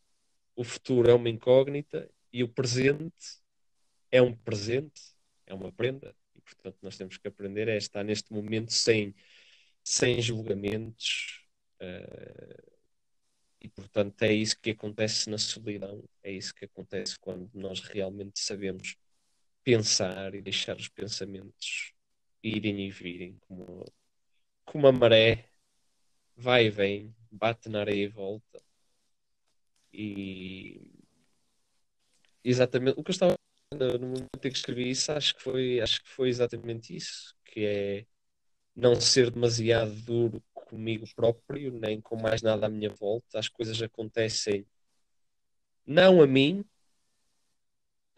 [0.56, 3.38] o futuro é uma incógnita e o presente
[4.12, 5.16] é um presente,
[5.46, 6.16] é uma prenda.
[6.36, 9.14] E, portanto, nós temos que aprender a estar neste momento sem,
[9.84, 11.47] sem julgamentos.
[11.82, 12.78] Uh,
[13.60, 18.40] e, portanto, é isso que acontece na solidão, é isso que acontece quando nós realmente
[18.40, 18.96] sabemos
[19.64, 21.94] pensar e deixar os pensamentos
[22.44, 23.86] irem e virem como,
[24.66, 25.50] como a maré
[26.36, 28.64] vai e vem, bate na areia e volta.
[29.92, 30.80] E
[32.44, 33.36] exatamente o que eu estava
[33.74, 37.66] no momento em que escrevi isso, acho que foi, acho que foi exatamente isso, que
[37.66, 38.06] é
[38.76, 43.40] não ser demasiado duro comigo próprio, nem com mais nada à minha volta.
[43.40, 44.66] As coisas acontecem
[45.86, 46.66] não a mim,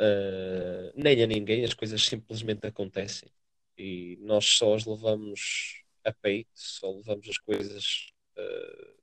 [0.02, 3.30] uh, nem a ninguém, as coisas simplesmente acontecem.
[3.78, 8.08] E nós só as levamos a peito, só levamos as coisas
[8.38, 8.96] uh,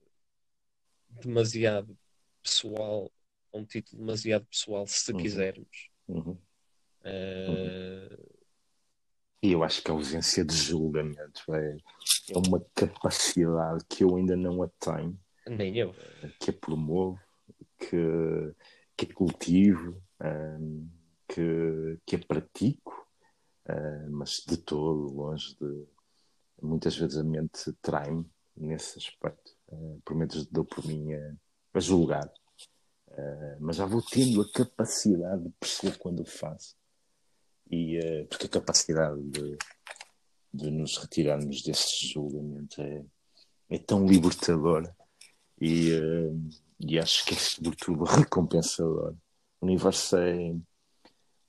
[1.23, 1.97] demasiado
[2.43, 3.11] pessoal,
[3.53, 5.19] um título demasiado pessoal, se uhum.
[5.19, 5.91] quisermos.
[6.09, 6.39] Uhum.
[7.03, 8.36] Uh...
[9.42, 11.77] E eu acho que a ausência de julgamento é,
[12.31, 15.18] é uma capacidade que eu ainda não a tenho.
[15.46, 15.94] Nem eu.
[16.40, 17.20] Que a promovo,
[17.79, 18.55] que,
[18.96, 20.88] que a cultivo, um,
[21.29, 23.07] que, que a pratico,
[23.68, 25.87] uh, mas de todo longe de.
[26.62, 29.53] Muitas vezes a mente trai-me nesse aspecto.
[29.68, 31.35] Uh, por menos dou por mim a,
[31.75, 32.27] a julgar.
[33.09, 36.75] Uh, mas já vou tendo a capacidade de perceber quando o faço.
[37.71, 39.59] E, uh, porque a capacidade de,
[40.53, 43.05] de nos retirarmos desse julgamento é,
[43.71, 44.95] é tão libertadora
[45.61, 46.49] e, uh,
[46.81, 49.15] e acho que é sobretudo recompensador.
[49.61, 50.55] O universo é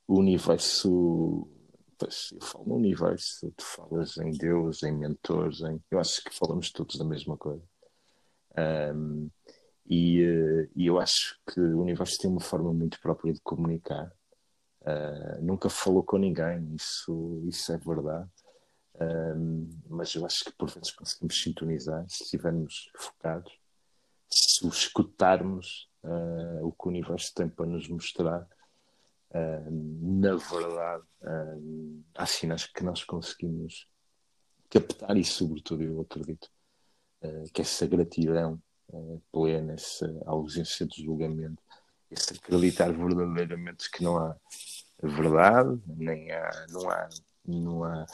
[0.08, 1.48] o universo
[1.98, 5.82] pois, eu falo no universo, tu falas em Deus, em mentores, em...
[5.92, 7.64] eu acho que falamos todos da mesma coisa.
[8.96, 9.30] Um,
[9.86, 14.12] e, uh, e, eu acho que o universo tem uma forma muito própria de comunicar.
[14.88, 18.30] Uh, nunca falou com ninguém, isso, isso é verdade.
[18.96, 23.52] Um, mas eu acho que por vezes conseguimos sintonizar se estivermos focados,
[24.30, 28.48] se escutarmos uh, o que o universo tem para nos mostrar.
[29.70, 31.04] na verdade,
[32.16, 33.86] há sinais que nós conseguimos
[34.70, 36.50] captar e, sobretudo, eu acredito
[37.54, 38.60] que essa gratidão
[39.32, 41.62] plena, essa ausência de julgamento,
[42.10, 44.36] esse acreditar verdadeiramente que não há
[45.02, 47.10] verdade, nem há, não há,
[47.46, 48.06] não há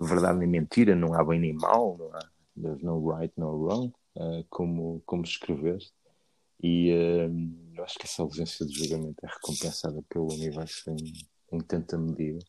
[0.00, 3.92] verdade nem mentira, não há bem nem mal, não há there's no right, no wrong,
[4.16, 5.92] uh, como, como escreveste.
[6.62, 11.12] E uh, eu acho que essa ausência de julgamento é recompensada pelo universo em,
[11.52, 12.44] em tanta medida.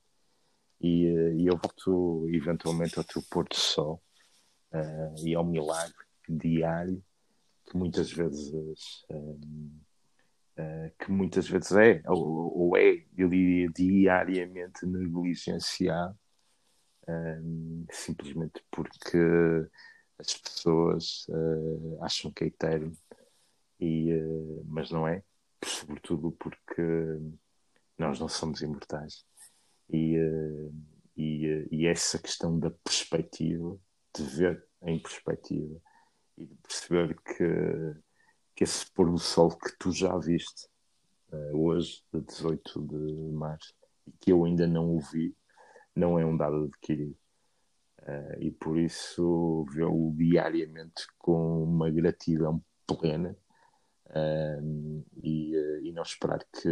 [0.80, 4.02] E, uh, e eu volto eventualmente ao teu pôr do sol
[5.24, 5.96] e ao milagre
[6.28, 7.02] diário
[7.66, 8.52] que muitas vezes
[10.58, 16.18] uh, que muitas vezes é ou, ou, é, eu diria, diariamente negligenciado
[17.08, 19.18] um, simplesmente porque
[20.18, 22.91] as pessoas uh, acham que é eterno
[23.80, 24.10] e,
[24.65, 25.22] mas não é,
[25.63, 26.82] sobretudo porque
[27.98, 29.26] nós não somos imortais.
[29.89, 30.15] E,
[31.15, 33.78] e, e essa questão da perspectiva
[34.15, 35.82] de ver em perspectiva
[36.38, 38.02] e de perceber que,
[38.56, 40.68] que esse pôr do sol que tu já viste
[41.32, 43.74] uh, hoje, de 18 de março,
[44.08, 45.36] e que eu ainda não o vi,
[45.96, 47.18] não é um dado adquirido.
[48.02, 53.36] Uh, e por isso vê-lo diariamente com uma gratidão plena
[54.08, 56.70] uh, e, e não esperar que,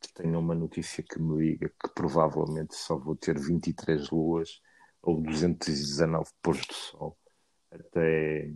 [0.00, 4.60] que tenha uma notícia que me diga que provavelmente só vou ter 23 luas
[5.00, 7.16] ou 219 pôs do sol
[7.70, 8.52] até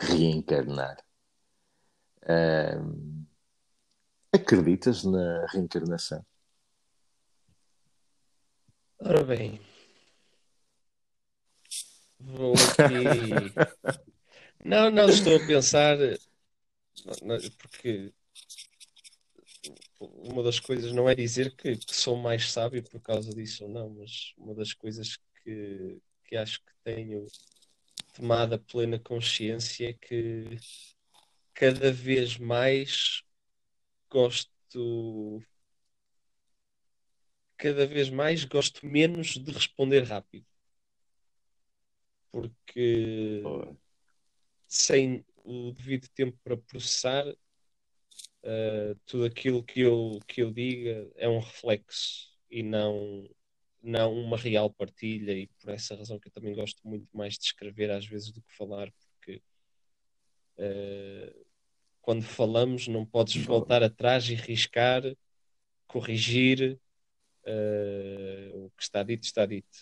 [0.00, 0.96] reencarnar.
[2.28, 3.24] Um,
[4.32, 6.24] acreditas na reencarnação?
[8.98, 9.60] Ora bem,
[12.18, 13.54] vou aqui.
[14.64, 15.96] não, não estou a pensar,
[17.58, 18.12] porque
[19.98, 23.70] uma das coisas não é dizer que, que, sou mais sábio por causa disso ou
[23.70, 27.26] não, mas uma das coisas que, que acho que tenho
[28.20, 30.58] tomada plena consciência que
[31.54, 33.22] cada vez mais
[34.10, 35.42] gosto
[37.56, 40.46] cada vez mais gosto menos de responder rápido.
[42.30, 43.42] Porque
[44.68, 51.28] sem o devido tempo para processar uh, tudo aquilo que eu, que eu diga é
[51.28, 53.28] um reflexo e não
[53.82, 57.44] não uma real partilha, e por essa razão que eu também gosto muito mais de
[57.44, 59.42] escrever às vezes do que falar, porque
[60.58, 61.46] uh,
[62.00, 65.02] quando falamos não podes voltar atrás e riscar,
[65.86, 66.78] corrigir
[67.44, 69.78] uh, o que está dito, está dito.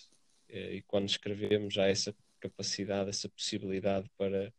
[0.48, 4.52] Uh, e quando escrevemos há essa capacidade, essa possibilidade para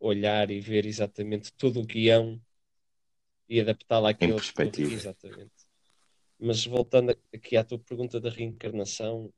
[0.00, 2.40] olhar e ver exatamente todo o guião
[3.48, 4.92] e adaptá-lo àquilo em perspectiva.
[4.92, 5.57] Exatamente.
[6.38, 9.32] Mas voltando aqui à tua pergunta da reencarnação,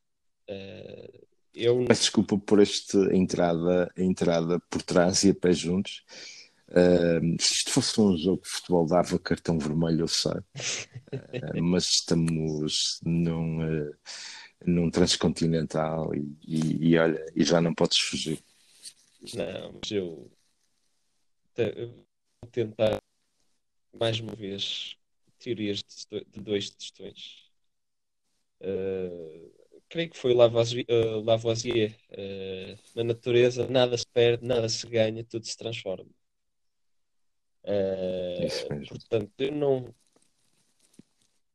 [0.48, 1.84] uh, eu.
[1.86, 6.04] Peço desculpa por esta entrada, entrada por trás e a pé juntos.
[6.68, 10.32] Uh, se isto fosse um jogo de futebol, dava cartão vermelho, eu sei.
[10.32, 13.96] Uh, mas estamos num, uh,
[14.64, 18.40] num transcontinental e, e, e, olha, e já não podes fugir.
[19.34, 20.30] Não, mas eu,
[21.56, 22.98] eu vou tentar
[23.92, 24.96] mais uma vez
[25.40, 27.50] teorias de, dois testões.
[28.60, 29.50] Uh,
[29.88, 30.86] creio que foi Lavoisier.
[30.88, 36.10] Uh, Lavoisier uh, na natureza, nada se perde, nada se ganha, tudo se transforma.
[37.64, 39.94] Uh, portanto, eu não.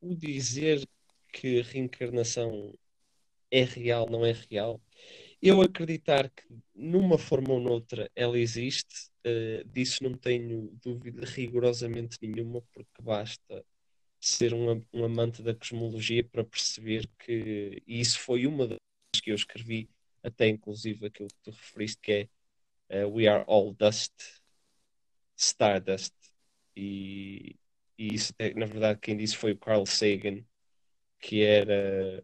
[0.01, 0.87] O dizer
[1.31, 2.77] que a reencarnação
[3.49, 4.79] é real, não é real,
[5.41, 12.17] eu acreditar que numa forma ou noutra ela existe, uh, disso não tenho dúvida rigorosamente
[12.21, 13.65] nenhuma, porque basta
[14.27, 18.77] ser um, um, amante da cosmologia para perceber que, e isso foi uma das
[19.21, 19.89] que eu escrevi,
[20.23, 22.29] até inclusive aquilo que tu referiste, que
[22.89, 24.13] é uh, We Are All Dust,
[25.37, 26.13] Stardust,
[26.75, 27.55] e,
[27.97, 30.43] e isso, na verdade, quem disse foi o Carl Sagan,
[31.19, 32.23] que era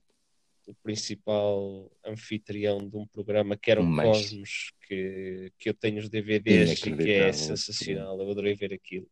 [0.68, 6.00] o principal anfitrião de um programa que era o Mas- Cosmos, que, que eu tenho
[6.00, 9.10] os DVDs e que é sensacional, eu adorei ver aquilo.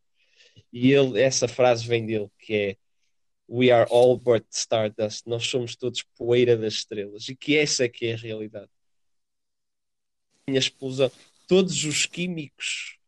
[0.71, 2.77] E ele, essa frase vem dele, que é
[3.49, 7.89] We are all but stardust, nós somos todos poeira das estrelas, e que essa é
[7.89, 8.69] que é a realidade.
[10.47, 11.11] A explosão,
[11.47, 12.99] todos os químicos,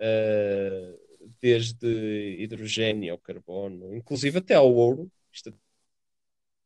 [0.00, 0.94] ah,
[1.40, 5.54] desde hidrogênio ao carbono, inclusive até ao ouro, isto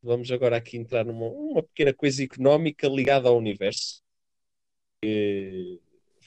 [0.03, 4.03] Vamos agora aqui entrar numa uma pequena coisa económica ligada ao universo.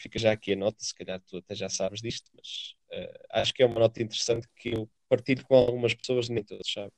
[0.01, 3.53] Fica já aqui a nota, se calhar tu até já sabes disto, mas eh, acho
[3.53, 6.91] que é uma nota interessante que eu partilho com algumas pessoas, nem todas sabem.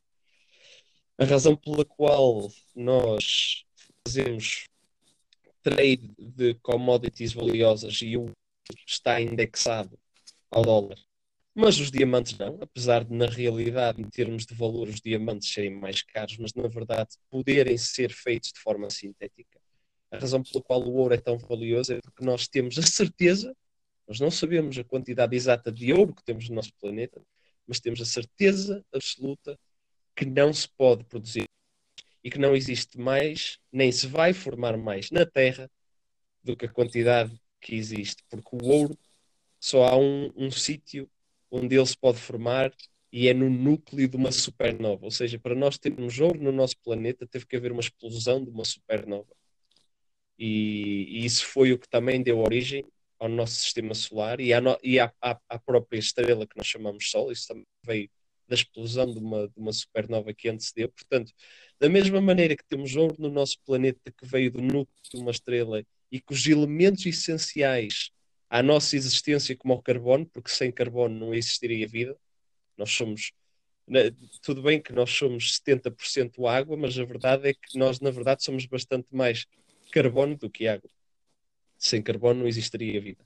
[1.18, 3.66] A razão pela qual nós
[4.06, 4.68] fazemos
[5.62, 8.32] trade de commodities valiosas e o
[8.88, 9.97] está indexado
[10.51, 10.97] ao dólar
[11.56, 15.70] mas os diamantes não, apesar de na realidade, em termos de valor, os diamantes serem
[15.70, 19.62] mais caros, mas na verdade poderem ser feitos de forma sintética.
[20.14, 23.55] A razão pela qual o ouro é tão valioso é porque nós temos a certeza,
[24.07, 27.20] nós não sabemos a quantidade exata de ouro que temos no nosso planeta,
[27.68, 29.57] mas temos a certeza absoluta
[30.16, 31.49] que não se pode produzir
[32.24, 35.68] e que não existe mais, nem se vai formar mais na Terra
[36.43, 38.95] do que a quantidade que existe, porque o ouro
[39.59, 41.09] só há um, um sítio
[41.49, 42.72] onde ele se pode formar
[43.11, 45.05] e é no núcleo de uma supernova.
[45.05, 48.51] Ou seja, para nós termos ouro no nosso planeta, teve que haver uma explosão de
[48.51, 49.34] uma supernova.
[50.38, 52.86] E, e isso foi o que também deu origem
[53.20, 56.68] ao nosso sistema solar e, à, no, e à, à, à, própria estrela que nós
[56.68, 57.32] chamamos Sol.
[57.32, 58.10] Isso também veio
[58.48, 60.90] da explosão de uma, de uma supernova que antecedeu.
[60.90, 61.32] Portanto,
[61.80, 65.32] da mesma maneira que temos ouro no nosso planeta que veio do núcleo de uma
[65.32, 68.12] estrela e que os elementos essenciais
[68.50, 72.16] à nossa existência como o carbono, porque sem carbono não existiria vida.
[72.78, 73.32] Nós somos,
[74.42, 78.44] tudo bem que nós somos 70% água, mas a verdade é que nós, na verdade,
[78.44, 79.46] somos bastante mais
[79.94, 80.89] carbono do que água.
[81.78, 83.24] Sem carbono não existiria vida.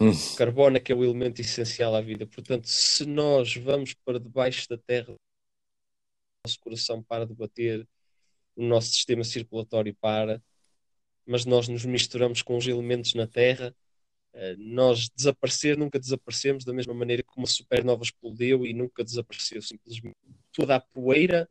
[0.00, 0.12] Hum.
[0.36, 2.24] Carbono é que é o elemento essencial à vida.
[2.24, 5.16] Portanto, se nós vamos para debaixo da terra, o
[6.46, 7.86] nosso coração para de bater,
[8.54, 10.40] o nosso sistema circulatório para,
[11.26, 13.74] mas nós nos misturamos com os elementos na terra,
[14.58, 19.60] nós desaparecer, nunca desaparecemos da mesma maneira que uma supernova explodiu e nunca desapareceu.
[19.62, 20.16] Simplesmente
[20.52, 21.48] toda a poeira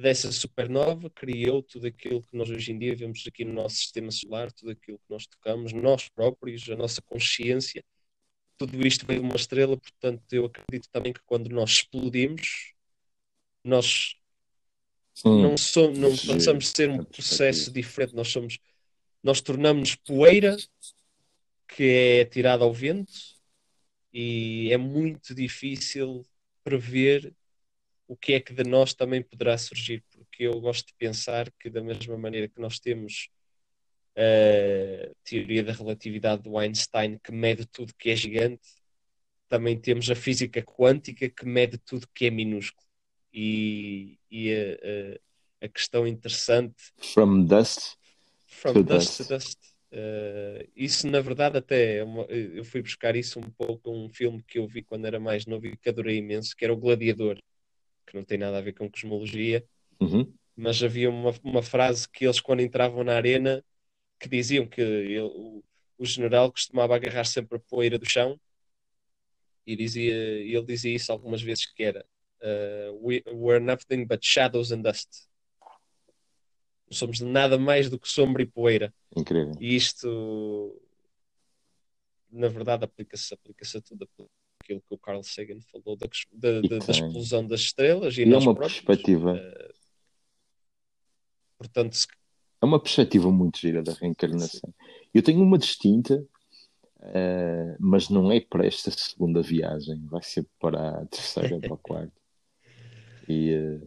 [0.00, 4.10] dessa supernova criou tudo aquilo que nós hoje em dia vemos aqui no nosso sistema
[4.10, 7.84] solar, tudo aquilo que nós tocamos, nós próprios, a nossa consciência.
[8.58, 12.72] Tudo isto veio de uma estrela, portanto, eu acredito também que quando nós explodimos,
[13.64, 14.16] nós
[15.24, 16.34] Hum, não, somos, não giro.
[16.34, 18.58] passamos de ser um É processo diferente, nós somos,
[19.22, 20.56] nós tornamos poeira
[21.68, 21.84] que
[22.20, 23.12] é tirada ao vento
[24.12, 26.24] e é muito difícil
[26.64, 27.34] prever
[28.10, 31.70] o que é que de nós também poderá surgir, porque eu gosto de pensar que
[31.70, 33.28] da mesma maneira que nós temos
[34.16, 38.68] a teoria da relatividade do Einstein que mede tudo que é gigante,
[39.48, 42.84] também temos a física quântica que mede tudo que é minúsculo.
[43.32, 46.74] E, e a, a, a questão interessante
[47.14, 47.94] From dust.
[48.44, 49.28] From To dust, dust.
[49.28, 49.58] to dust.
[49.92, 54.08] Uh, isso, na verdade, até é uma- eu fui buscar isso um pouco a um
[54.08, 56.76] filme que eu vi quando era mais novo e que adorei imenso, que era O
[56.76, 57.38] Gladiador,
[58.10, 59.64] que não tem nada a ver com cosmologia,
[60.00, 60.34] Uhum.
[60.56, 63.64] mas havia uma, uma frase que eles, quando entravam na arena,
[64.18, 65.62] que diziam que ele- o,
[65.96, 68.38] o general costumava agarrar sempre a poeira do chão
[69.66, 72.04] e dizia, ele dizia isso algumas vezes que era
[72.42, 75.08] uh, we, we're nothing but shadows and dust.
[76.90, 78.92] Não somos nada mais do que sombra e poeira.
[79.16, 79.54] Incrível.
[79.60, 80.80] E isto,
[82.30, 84.08] na verdade, aplica-se aplica a tudo
[84.70, 88.32] aquilo que o Carl Sagan falou da, da, da- da explosão das estrelas e, E
[88.32, 88.80] é uma próprios.
[88.80, 89.36] perspectiva.
[89.36, 89.72] Eh,
[91.58, 92.06] portanto, se-
[92.62, 94.72] É uma perspectiva muito gira da reencarnação.
[95.14, 96.24] Eu tenho uma distinta,
[97.00, 101.78] eh, mas não é para esta segunda viagem, vai ser para a terceira para a
[101.78, 102.12] quarta.
[103.28, 103.80] E, eh,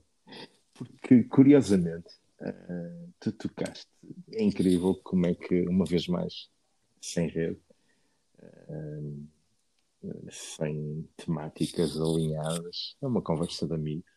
[0.73, 2.09] porque, curiosamente,
[3.21, 3.87] tu tocaste.
[4.33, 6.49] É incrível como é que, uma vez mais,
[6.99, 7.57] sem rede,
[8.41, 9.01] eh,
[10.29, 14.11] sem temáticas alinhadas, é uma conversa de amigos.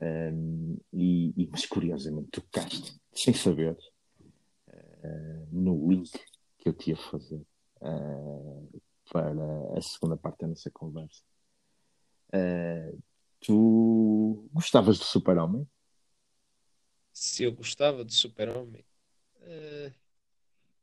[0.00, 3.76] Um, e, e- mas curiosamente tocaste, sem saber,
[4.68, 6.10] uh, no link
[6.58, 7.40] que eu te ia fazer
[7.80, 11.22] uh, para a segunda parte da nossa conversa.
[12.34, 13.00] Uh,
[13.40, 15.66] tu gostavas do Super-Homem?
[17.12, 18.84] se eu gostava de Super-Homem,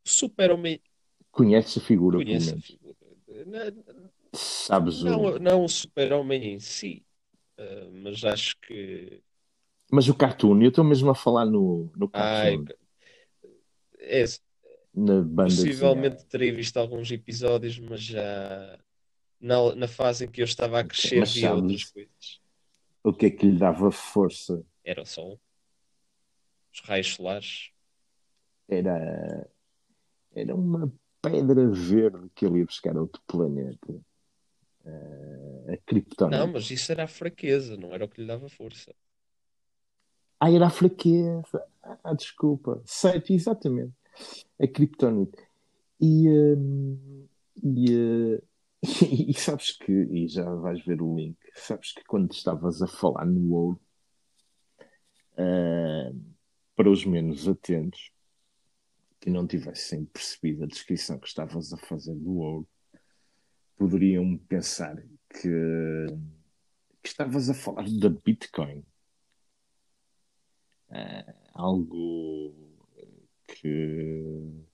[0.05, 0.79] o Super-Homem
[1.31, 2.29] Conheces a figura, pelo
[3.45, 5.05] Na- Sabes o.
[5.05, 7.03] Não, não o Super-Homem em si,
[7.57, 9.21] eh, mas acho que
[9.91, 12.65] Mas o cartoon, eu estou mesmo a falar no, no Ai, cartoon,
[13.99, 14.23] é,
[14.93, 16.29] na banda possivelmente desenhada.
[16.29, 18.79] terei visto alguns episódios, mas já
[19.39, 22.41] na, na fase em que eu estava a crescer Mas via sabes- outras coisas.
[23.03, 24.63] O que é que lhe dava força?
[24.83, 25.39] Era o sol,
[26.73, 27.71] os raios solares.
[28.67, 29.49] Era,
[30.35, 34.01] era uma pedra verde que ele ia buscar a outro planeta.
[34.85, 36.37] Eh, a Kryptonite.
[36.37, 38.93] Não, mas isso era a fraqueza, não era o que lhe dava força.
[40.39, 41.63] Ah, era a fraqueza.
[42.03, 42.81] Ah, desculpa.
[42.85, 43.93] Certo, exatamente.
[44.59, 45.37] A Kryptonite.
[46.01, 47.27] E, hum,
[47.61, 48.41] e, eh,
[49.29, 53.25] e sabes que, e já vais ver o link, sabes que quando estavas a falar
[53.25, 53.79] no ouro,
[55.37, 56.11] ah,
[56.75, 58.11] para os menos atentos,
[59.19, 62.67] que não tivessem percebido a descrição que estavas a fazer do ouro,
[63.77, 64.95] poderiam pensar
[65.29, 66.05] que,
[67.01, 68.83] que estavas a falar da Bitcoin.
[70.89, 72.53] Ah, algo
[73.47, 74.65] que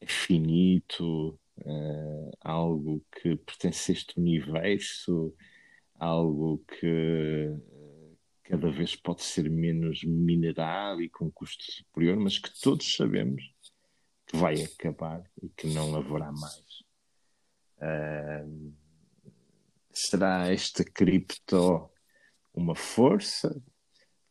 [0.00, 5.34] é finito, ah, algo que pertence a este universo,
[5.94, 8.14] algo que ah,
[8.44, 13.54] cada vez pode ser menos minerado e com custo superior, mas que todos sabemos
[14.28, 16.84] que vai acabar e que não haverá mais.
[17.80, 18.44] Ah,
[19.92, 21.90] será esta cripto
[22.54, 23.60] uma força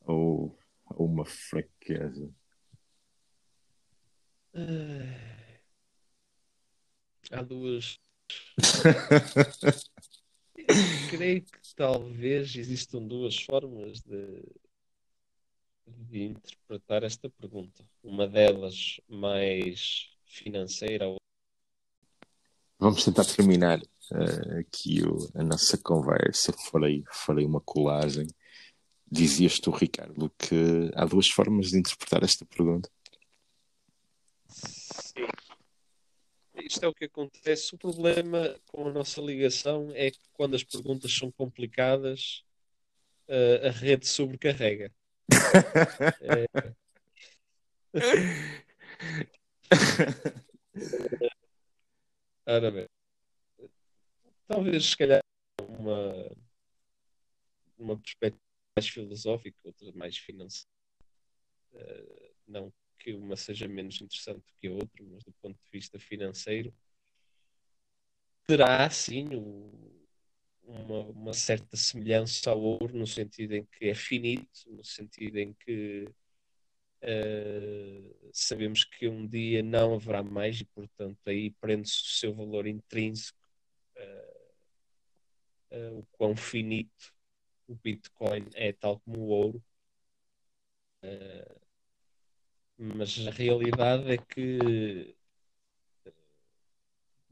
[0.01, 2.31] ou, ou uma fraqueza?
[4.53, 5.37] Ah,
[7.31, 7.99] Há duas.
[11.09, 14.43] Creio que talvez existam duas formas de,
[15.88, 17.83] de interpretar esta pergunta.
[18.03, 21.05] Uma delas mais financeira,
[22.79, 23.79] Vamos tentar terminar
[24.11, 26.53] eh, aqui o- a nossa conversa.
[26.69, 28.27] Farei, farei uma colagem.
[29.11, 32.88] Dizias tu, Ricardo, que há duas formas de interpretar esta pergunta.
[34.47, 35.25] Sim.
[36.53, 37.73] Isto é o que acontece.
[37.73, 42.43] O problema com a nossa ligação é que quando as perguntas são complicadas,
[43.27, 44.93] eh, a rede sobrecarrega.
[52.45, 52.88] Ora bem,
[54.47, 55.21] talvez se calhar
[55.61, 56.32] uma,
[57.78, 58.41] uma perspectiva
[58.78, 60.69] mais filosófica, outra mais financeira.
[61.73, 65.69] Eh, não que uma seja menos interessante do que a outra, mas do ponto de
[65.71, 66.73] vista financeiro,
[68.45, 69.96] terá sim o-
[70.68, 75.53] uma, uma certa semelhança ao ouro, no sentido em que é finito, no sentido em
[75.53, 76.07] que
[77.01, 78.01] eh,
[78.34, 83.39] sabemos que um dia não haverá mais e, portanto, aí prende-se o seu valor intrínseco,
[83.95, 84.51] eh,
[85.72, 87.13] eh, o quão finito
[87.68, 89.63] o Bitcoin é, tal como o ouro.
[92.78, 95.16] Mas a realidade é que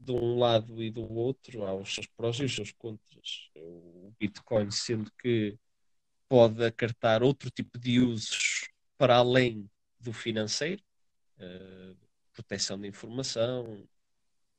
[0.06, 3.50] de um lado e do outro há os seus prós e os seus contras.
[3.56, 5.58] O Bitcoin, sendo que
[6.28, 9.68] pode acartar outro tipo de usos para além
[10.00, 10.82] do financeiro,
[11.38, 11.94] eh,
[12.32, 13.86] proteção de informação,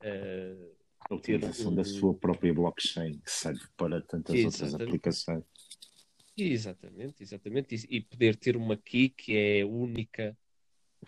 [0.00, 0.56] eh,
[1.08, 5.44] A utilização da sua própria blockchain, que serve para tantas outras aplicações.
[6.36, 7.74] Exatamente, exatamente.
[7.74, 10.36] E, e poder ter uma key que é única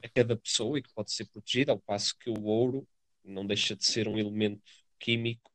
[0.02, 2.86] a cada pessoa e que pode ser protegida, ao passo que o ouro
[3.24, 4.62] não deixa de ser um elemento
[4.98, 5.50] químico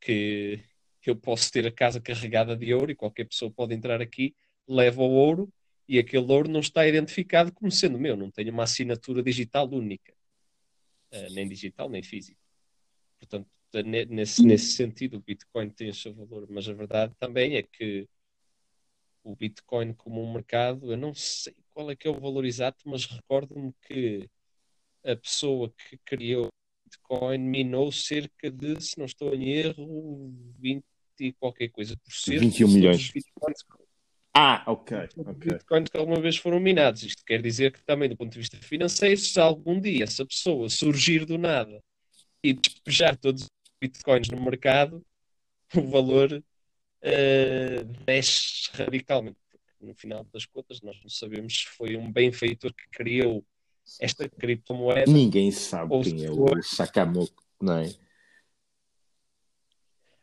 [0.00, 0.60] que
[1.06, 4.34] eu posso ter a casa carregada de ouro e qualquer pessoa pode entrar aqui,
[4.66, 5.52] leva o ouro
[5.88, 10.14] e aquele ouro não está identificado como sendo meu, não tem uma assinatura digital única,
[11.10, 12.40] Eh, nem digital nem física.
[13.18, 13.48] Portanto,
[13.84, 17.62] ne- nesse, nesse sentido, o Bitcoin tem o seu valor, mas a verdade também é
[17.62, 18.08] que
[19.22, 22.88] o Bitcoin como um mercado, eu não sei qual é que é o valor exato,
[22.88, 24.28] mas recordo-me que
[25.04, 26.48] a pessoa que criou
[26.94, 30.84] Bitcoin minou cerca de, se não estou em erro, 20
[31.20, 33.10] e qualquer coisa por cento 21 de todos milhões.
[33.12, 33.58] Bitcoins,
[34.34, 35.52] Ah, ok, todos os ok.
[35.52, 37.02] Bitcoins que alguma vez foram minados.
[37.02, 40.68] Isto quer dizer que também, do ponto de vista financeiro, se algum dia essa pessoa
[40.68, 41.82] surgir do nada
[42.42, 45.04] e despejar todos os Bitcoins no mercado,
[45.74, 46.42] o valor
[47.02, 49.36] eh, desce radicalmente.
[49.50, 53.44] Porque, no final das contas, nós não sabemos se foi um benfeitor que criou
[54.00, 55.10] esta criptomoeda.
[55.10, 57.94] Ninguém sabe quem se é o Sakamoto, não é?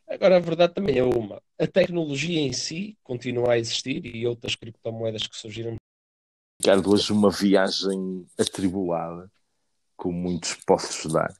[0.08, 1.42] Agora, a verdade também é uma.
[1.58, 5.76] A tecnologia em si continua a existir e outras criptomoedas que surgiram.
[6.60, 9.30] Ricardo, hoje uma viagem atribulada,
[9.96, 11.34] como muitos posso dar.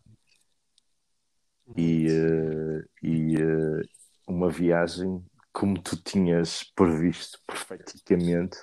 [1.76, 3.82] E, eh, e eh,
[4.26, 8.56] uma viagem como tu tinhas previsto perfeitamente,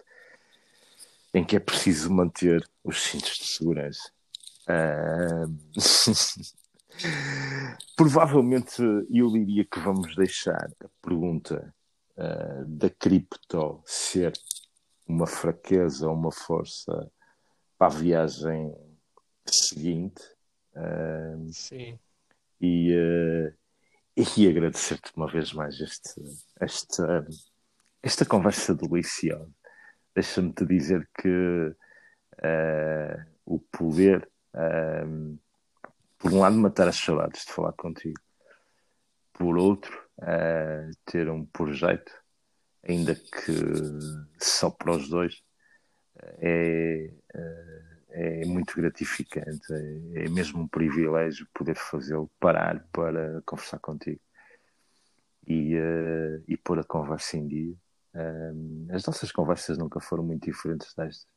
[1.34, 4.12] em que é preciso manter os cintos de segurança.
[4.68, 5.56] Uh...
[7.96, 11.74] Provavelmente eu diria que vamos deixar a pergunta
[12.18, 14.34] uh, da cripto ser
[15.08, 17.10] uma fraqueza ou uma força
[17.78, 18.76] para a viagem
[19.48, 20.22] seguinte.
[20.74, 22.00] Uh, Sim.
[22.62, 23.54] E, uh,
[24.38, 26.22] e agradecer-te uma vez mais este,
[26.60, 27.26] esta,
[28.04, 29.50] esta conversa deliciosa.
[30.20, 34.30] Deixa-me te dizer que uh, o poder,
[36.18, 38.20] por um lado, matar as saudades de falar contigo,
[39.32, 39.98] por outro,
[41.06, 42.12] ter um projeto,
[42.84, 43.54] ainda que
[44.38, 45.42] só para os dois,
[46.40, 47.14] é,
[48.10, 49.72] é muito gratificante.
[49.72, 54.20] É, é mesmo um privilégio poder fazê-lo, parar para conversar contigo
[55.48, 57.78] e, uh, e pôr a conversa em dia.
[58.14, 61.28] Um, as nossas conversas nunca foram muito diferentes destas.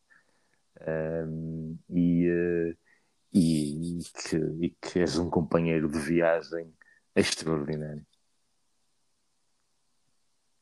[0.80, 2.78] Um, e, uh,
[3.32, 6.72] e, que, e que és um companheiro de viagem
[7.14, 8.06] extraordinário.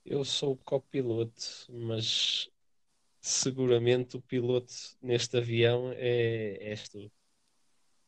[0.04, 2.50] Eu sou copiloto, mas
[3.20, 7.10] seguramente o piloto neste avião é, és tu.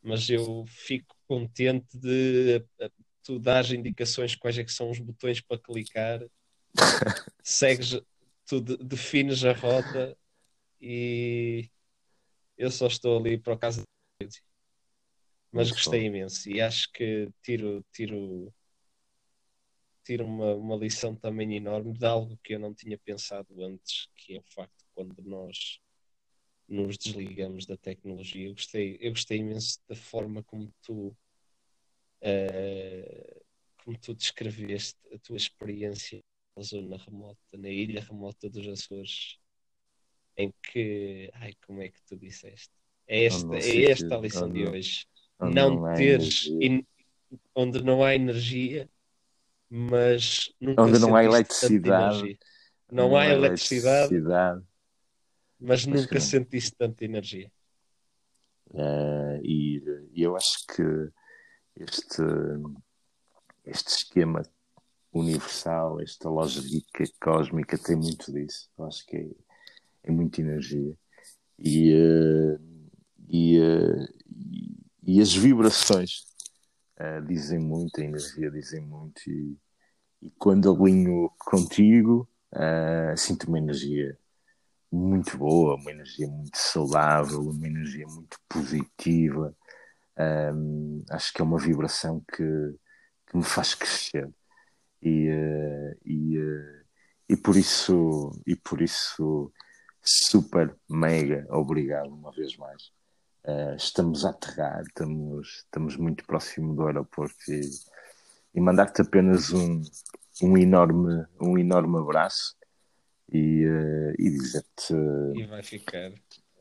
[0.02, 2.64] Mas eu fico contente de
[3.22, 6.20] tu dar indicações quais é que são os botões para clicar,
[7.42, 8.00] segues,
[8.46, 10.16] tu defines a rota
[10.80, 11.70] e
[12.56, 13.82] eu só estou ali por causa
[14.20, 14.42] de
[15.52, 16.06] mas Muito gostei bom.
[16.06, 18.52] imenso e acho que tiro, tiro,
[20.02, 24.34] tiro uma, uma lição também enorme de algo que eu não tinha pensado antes, que
[24.34, 25.78] é o facto quando nós
[26.66, 28.48] nos desligamos da tecnologia.
[28.48, 31.14] Eu gostei, eu gostei imenso da forma como tu
[32.22, 33.42] uh,
[33.84, 36.22] como tu descreveste a tua experiência
[36.56, 39.38] na zona remota, na ilha remota dos Açores,
[40.36, 42.70] em que ai, como é que tu disseste?
[43.06, 45.06] É esta, é esta a lição de hoje.
[45.40, 46.84] Não, não teres in,
[47.54, 48.88] onde não há energia,
[49.68, 52.38] mas nunca onde não há eletricidade.
[52.90, 54.64] Não, não há eletricidade, eletricidade
[55.62, 57.50] mas nunca sentiste tanta energia.
[58.70, 59.82] Uh, e,
[60.12, 60.82] e, eu acho que
[61.76, 62.22] este,
[63.64, 64.42] este esquema
[65.12, 68.68] universal, esta lógica cósmica tem muito disso.
[68.78, 69.28] Eu acho que é,
[70.04, 70.96] é muita energia.
[71.58, 72.60] E, uh,
[73.28, 76.24] e, uh, e, e, as vibrações
[77.26, 79.20] dizem muito, a energia dizem muito.
[79.28, 79.56] E,
[80.22, 82.28] e quando alinho contigo,
[83.16, 84.16] sinto uma energia
[84.92, 89.56] muito boa, uma energia muito saudável, uma energia muito positiva.
[90.54, 92.44] Um, acho que é uma vibração que,
[93.26, 94.30] que me faz crescer.
[95.02, 96.82] E, uh, e, uh,
[97.28, 99.52] e por isso e por isso
[100.02, 102.92] super mega obrigado uma vez mais.
[103.44, 107.60] Uh, estamos a aterrar, estamos, estamos muito próximo do aeroporto e,
[108.54, 109.82] e mandar-te apenas um,
[110.42, 112.56] um enorme um enorme abraço
[113.32, 114.94] e, uh, e dizer-te.
[115.34, 116.12] E vai ficar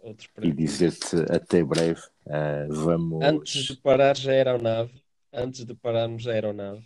[0.01, 2.01] outro E dizer-te até breve.
[2.25, 3.23] Uh, vamos.
[3.23, 6.83] Antes de parares a aeronave, antes de pararmos a aeronave,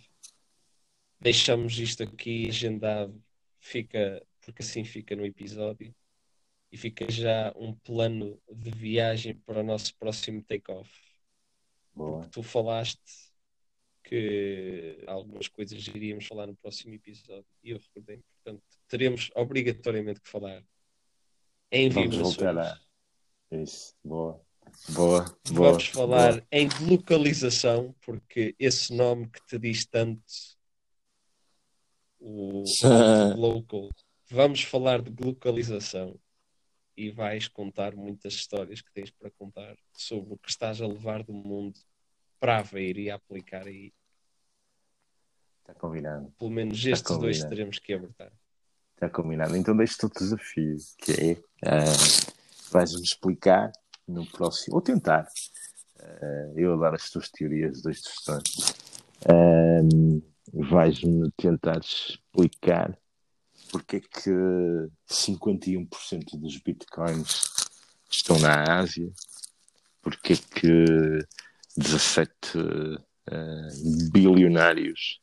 [1.20, 3.22] deixamos isto aqui agendado,
[3.58, 5.94] fica, porque assim fica no episódio.
[6.70, 10.90] E fica já um plano de viagem para o nosso próximo take-off.
[12.30, 13.32] Tu falaste
[14.02, 18.22] que algumas coisas iríamos falar no próximo episódio e eu recordei.
[18.34, 20.62] Portanto, teremos obrigatoriamente que falar
[21.72, 22.80] em Vamos voltar a...
[23.50, 24.40] Isso, boa.
[24.90, 25.70] Boa, boa.
[25.70, 26.46] Vamos falar boa.
[26.52, 30.22] em localização, porque esse nome que te diz tanto,
[32.26, 32.64] o
[33.36, 33.88] local,
[34.28, 36.18] vamos falar de localização
[36.96, 41.22] e vais contar muitas histórias que tens para contar sobre o que estás a levar
[41.22, 41.78] do mundo
[42.40, 43.92] para ver e aplicar aí.
[45.60, 46.32] Está combinado.
[46.38, 48.32] Pelo menos estes dois teremos que abordar.
[48.94, 49.56] Está combinado.
[49.56, 53.70] Então deixo-te o desafio, que é uh, vais-me explicar
[54.08, 55.28] no próximo, ou tentar,
[56.00, 58.74] uh, eu dar as tuas teorias das questões.
[59.22, 62.98] Uh, vais-me tentar explicar
[63.70, 64.30] porque é que
[65.08, 67.42] 51% dos bitcoins
[68.10, 69.10] estão na Ásia,
[70.00, 70.84] porque é que
[71.76, 75.20] 17 uh, bilionários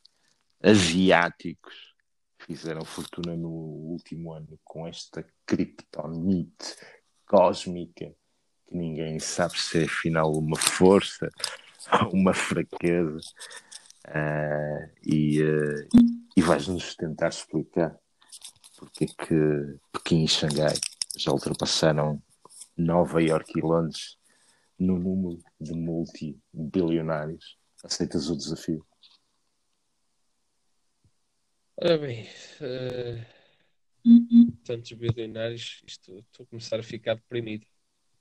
[0.61, 1.93] asiáticos
[2.39, 6.75] fizeram fortuna no último ano com esta criptonite
[7.25, 8.13] cósmica
[8.67, 11.29] que ninguém sabe se é afinal uma força
[12.01, 13.19] ou uma fraqueza
[14.07, 15.87] uh, e, uh,
[16.35, 17.97] e vais-nos tentar explicar
[18.77, 20.73] porque é que Pequim e Xangai
[21.17, 22.21] já ultrapassaram
[22.77, 24.17] Nova York e Londres
[24.77, 27.57] no número de multibilionários.
[27.83, 28.85] Aceitas o desafio?
[31.77, 32.27] Ora bem,
[32.61, 33.25] uh,
[34.63, 37.65] tantos bilionários, isto estou a começar a ficar deprimido.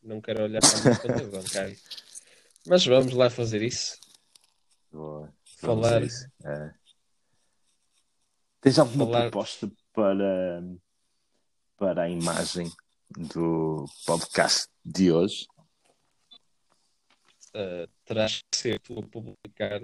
[0.03, 1.77] Não quero olhar para a minha conta bancária.
[2.67, 3.99] Mas vamos lá fazer isso.
[4.91, 5.33] Boa.
[5.67, 6.03] Falar.
[6.03, 6.27] Isso.
[6.45, 6.75] É.
[8.61, 10.63] Tens alguma Falar- proposta para,
[11.77, 12.71] para a imagem
[13.11, 15.47] do podcast de hoje?
[17.55, 19.81] Uh, terás que ser tu a publicar.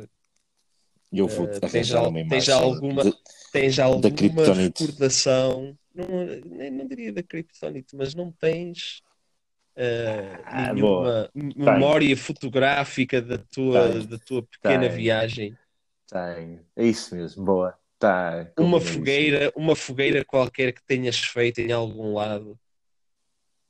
[1.12, 2.28] Eu vou Uh, tens, al- uma imagem.
[2.28, 3.16] tens alguma, de-
[3.52, 5.78] tens alguma recordação?
[5.94, 6.06] Não,
[6.46, 9.00] nem- não diria da Kryptonite, mas não tens
[9.76, 14.92] uh, Ah, nenhuma memória fotográfica da tua, da tua pequena Tenho.
[14.94, 15.56] viagem.
[16.10, 16.60] Tem.
[16.76, 17.44] É isso mesmo.
[17.44, 17.78] Boa.
[17.98, 22.58] Tá Uma fogueira, uma fogueira qualquer que tenhas feito em algum lado.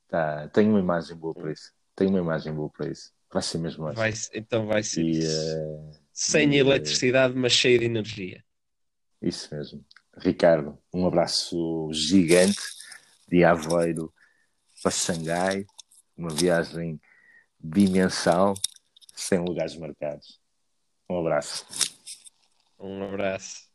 [0.07, 0.49] Tá.
[0.49, 1.73] Tenho uma imagem boa para isso.
[1.97, 3.11] Tenho uma imagem boa para isso.
[3.33, 3.97] Vai ser mesmo essa.
[3.97, 5.57] Vai, então vai ser E, isso.
[5.57, 8.45] eh, Sem e, eh, eletricidade, mas cheio de energia.
[9.21, 9.85] Isso mesmo.
[10.19, 12.61] Ricardo, um abraço gigante
[13.29, 14.13] de Aveiro
[14.83, 15.65] para Xangai,
[16.17, 17.01] uma viagem
[17.59, 18.55] bimensal,
[19.15, 20.39] sem lugares marcados.
[21.09, 21.67] Um abraço.
[22.81, 23.68] Um abraço.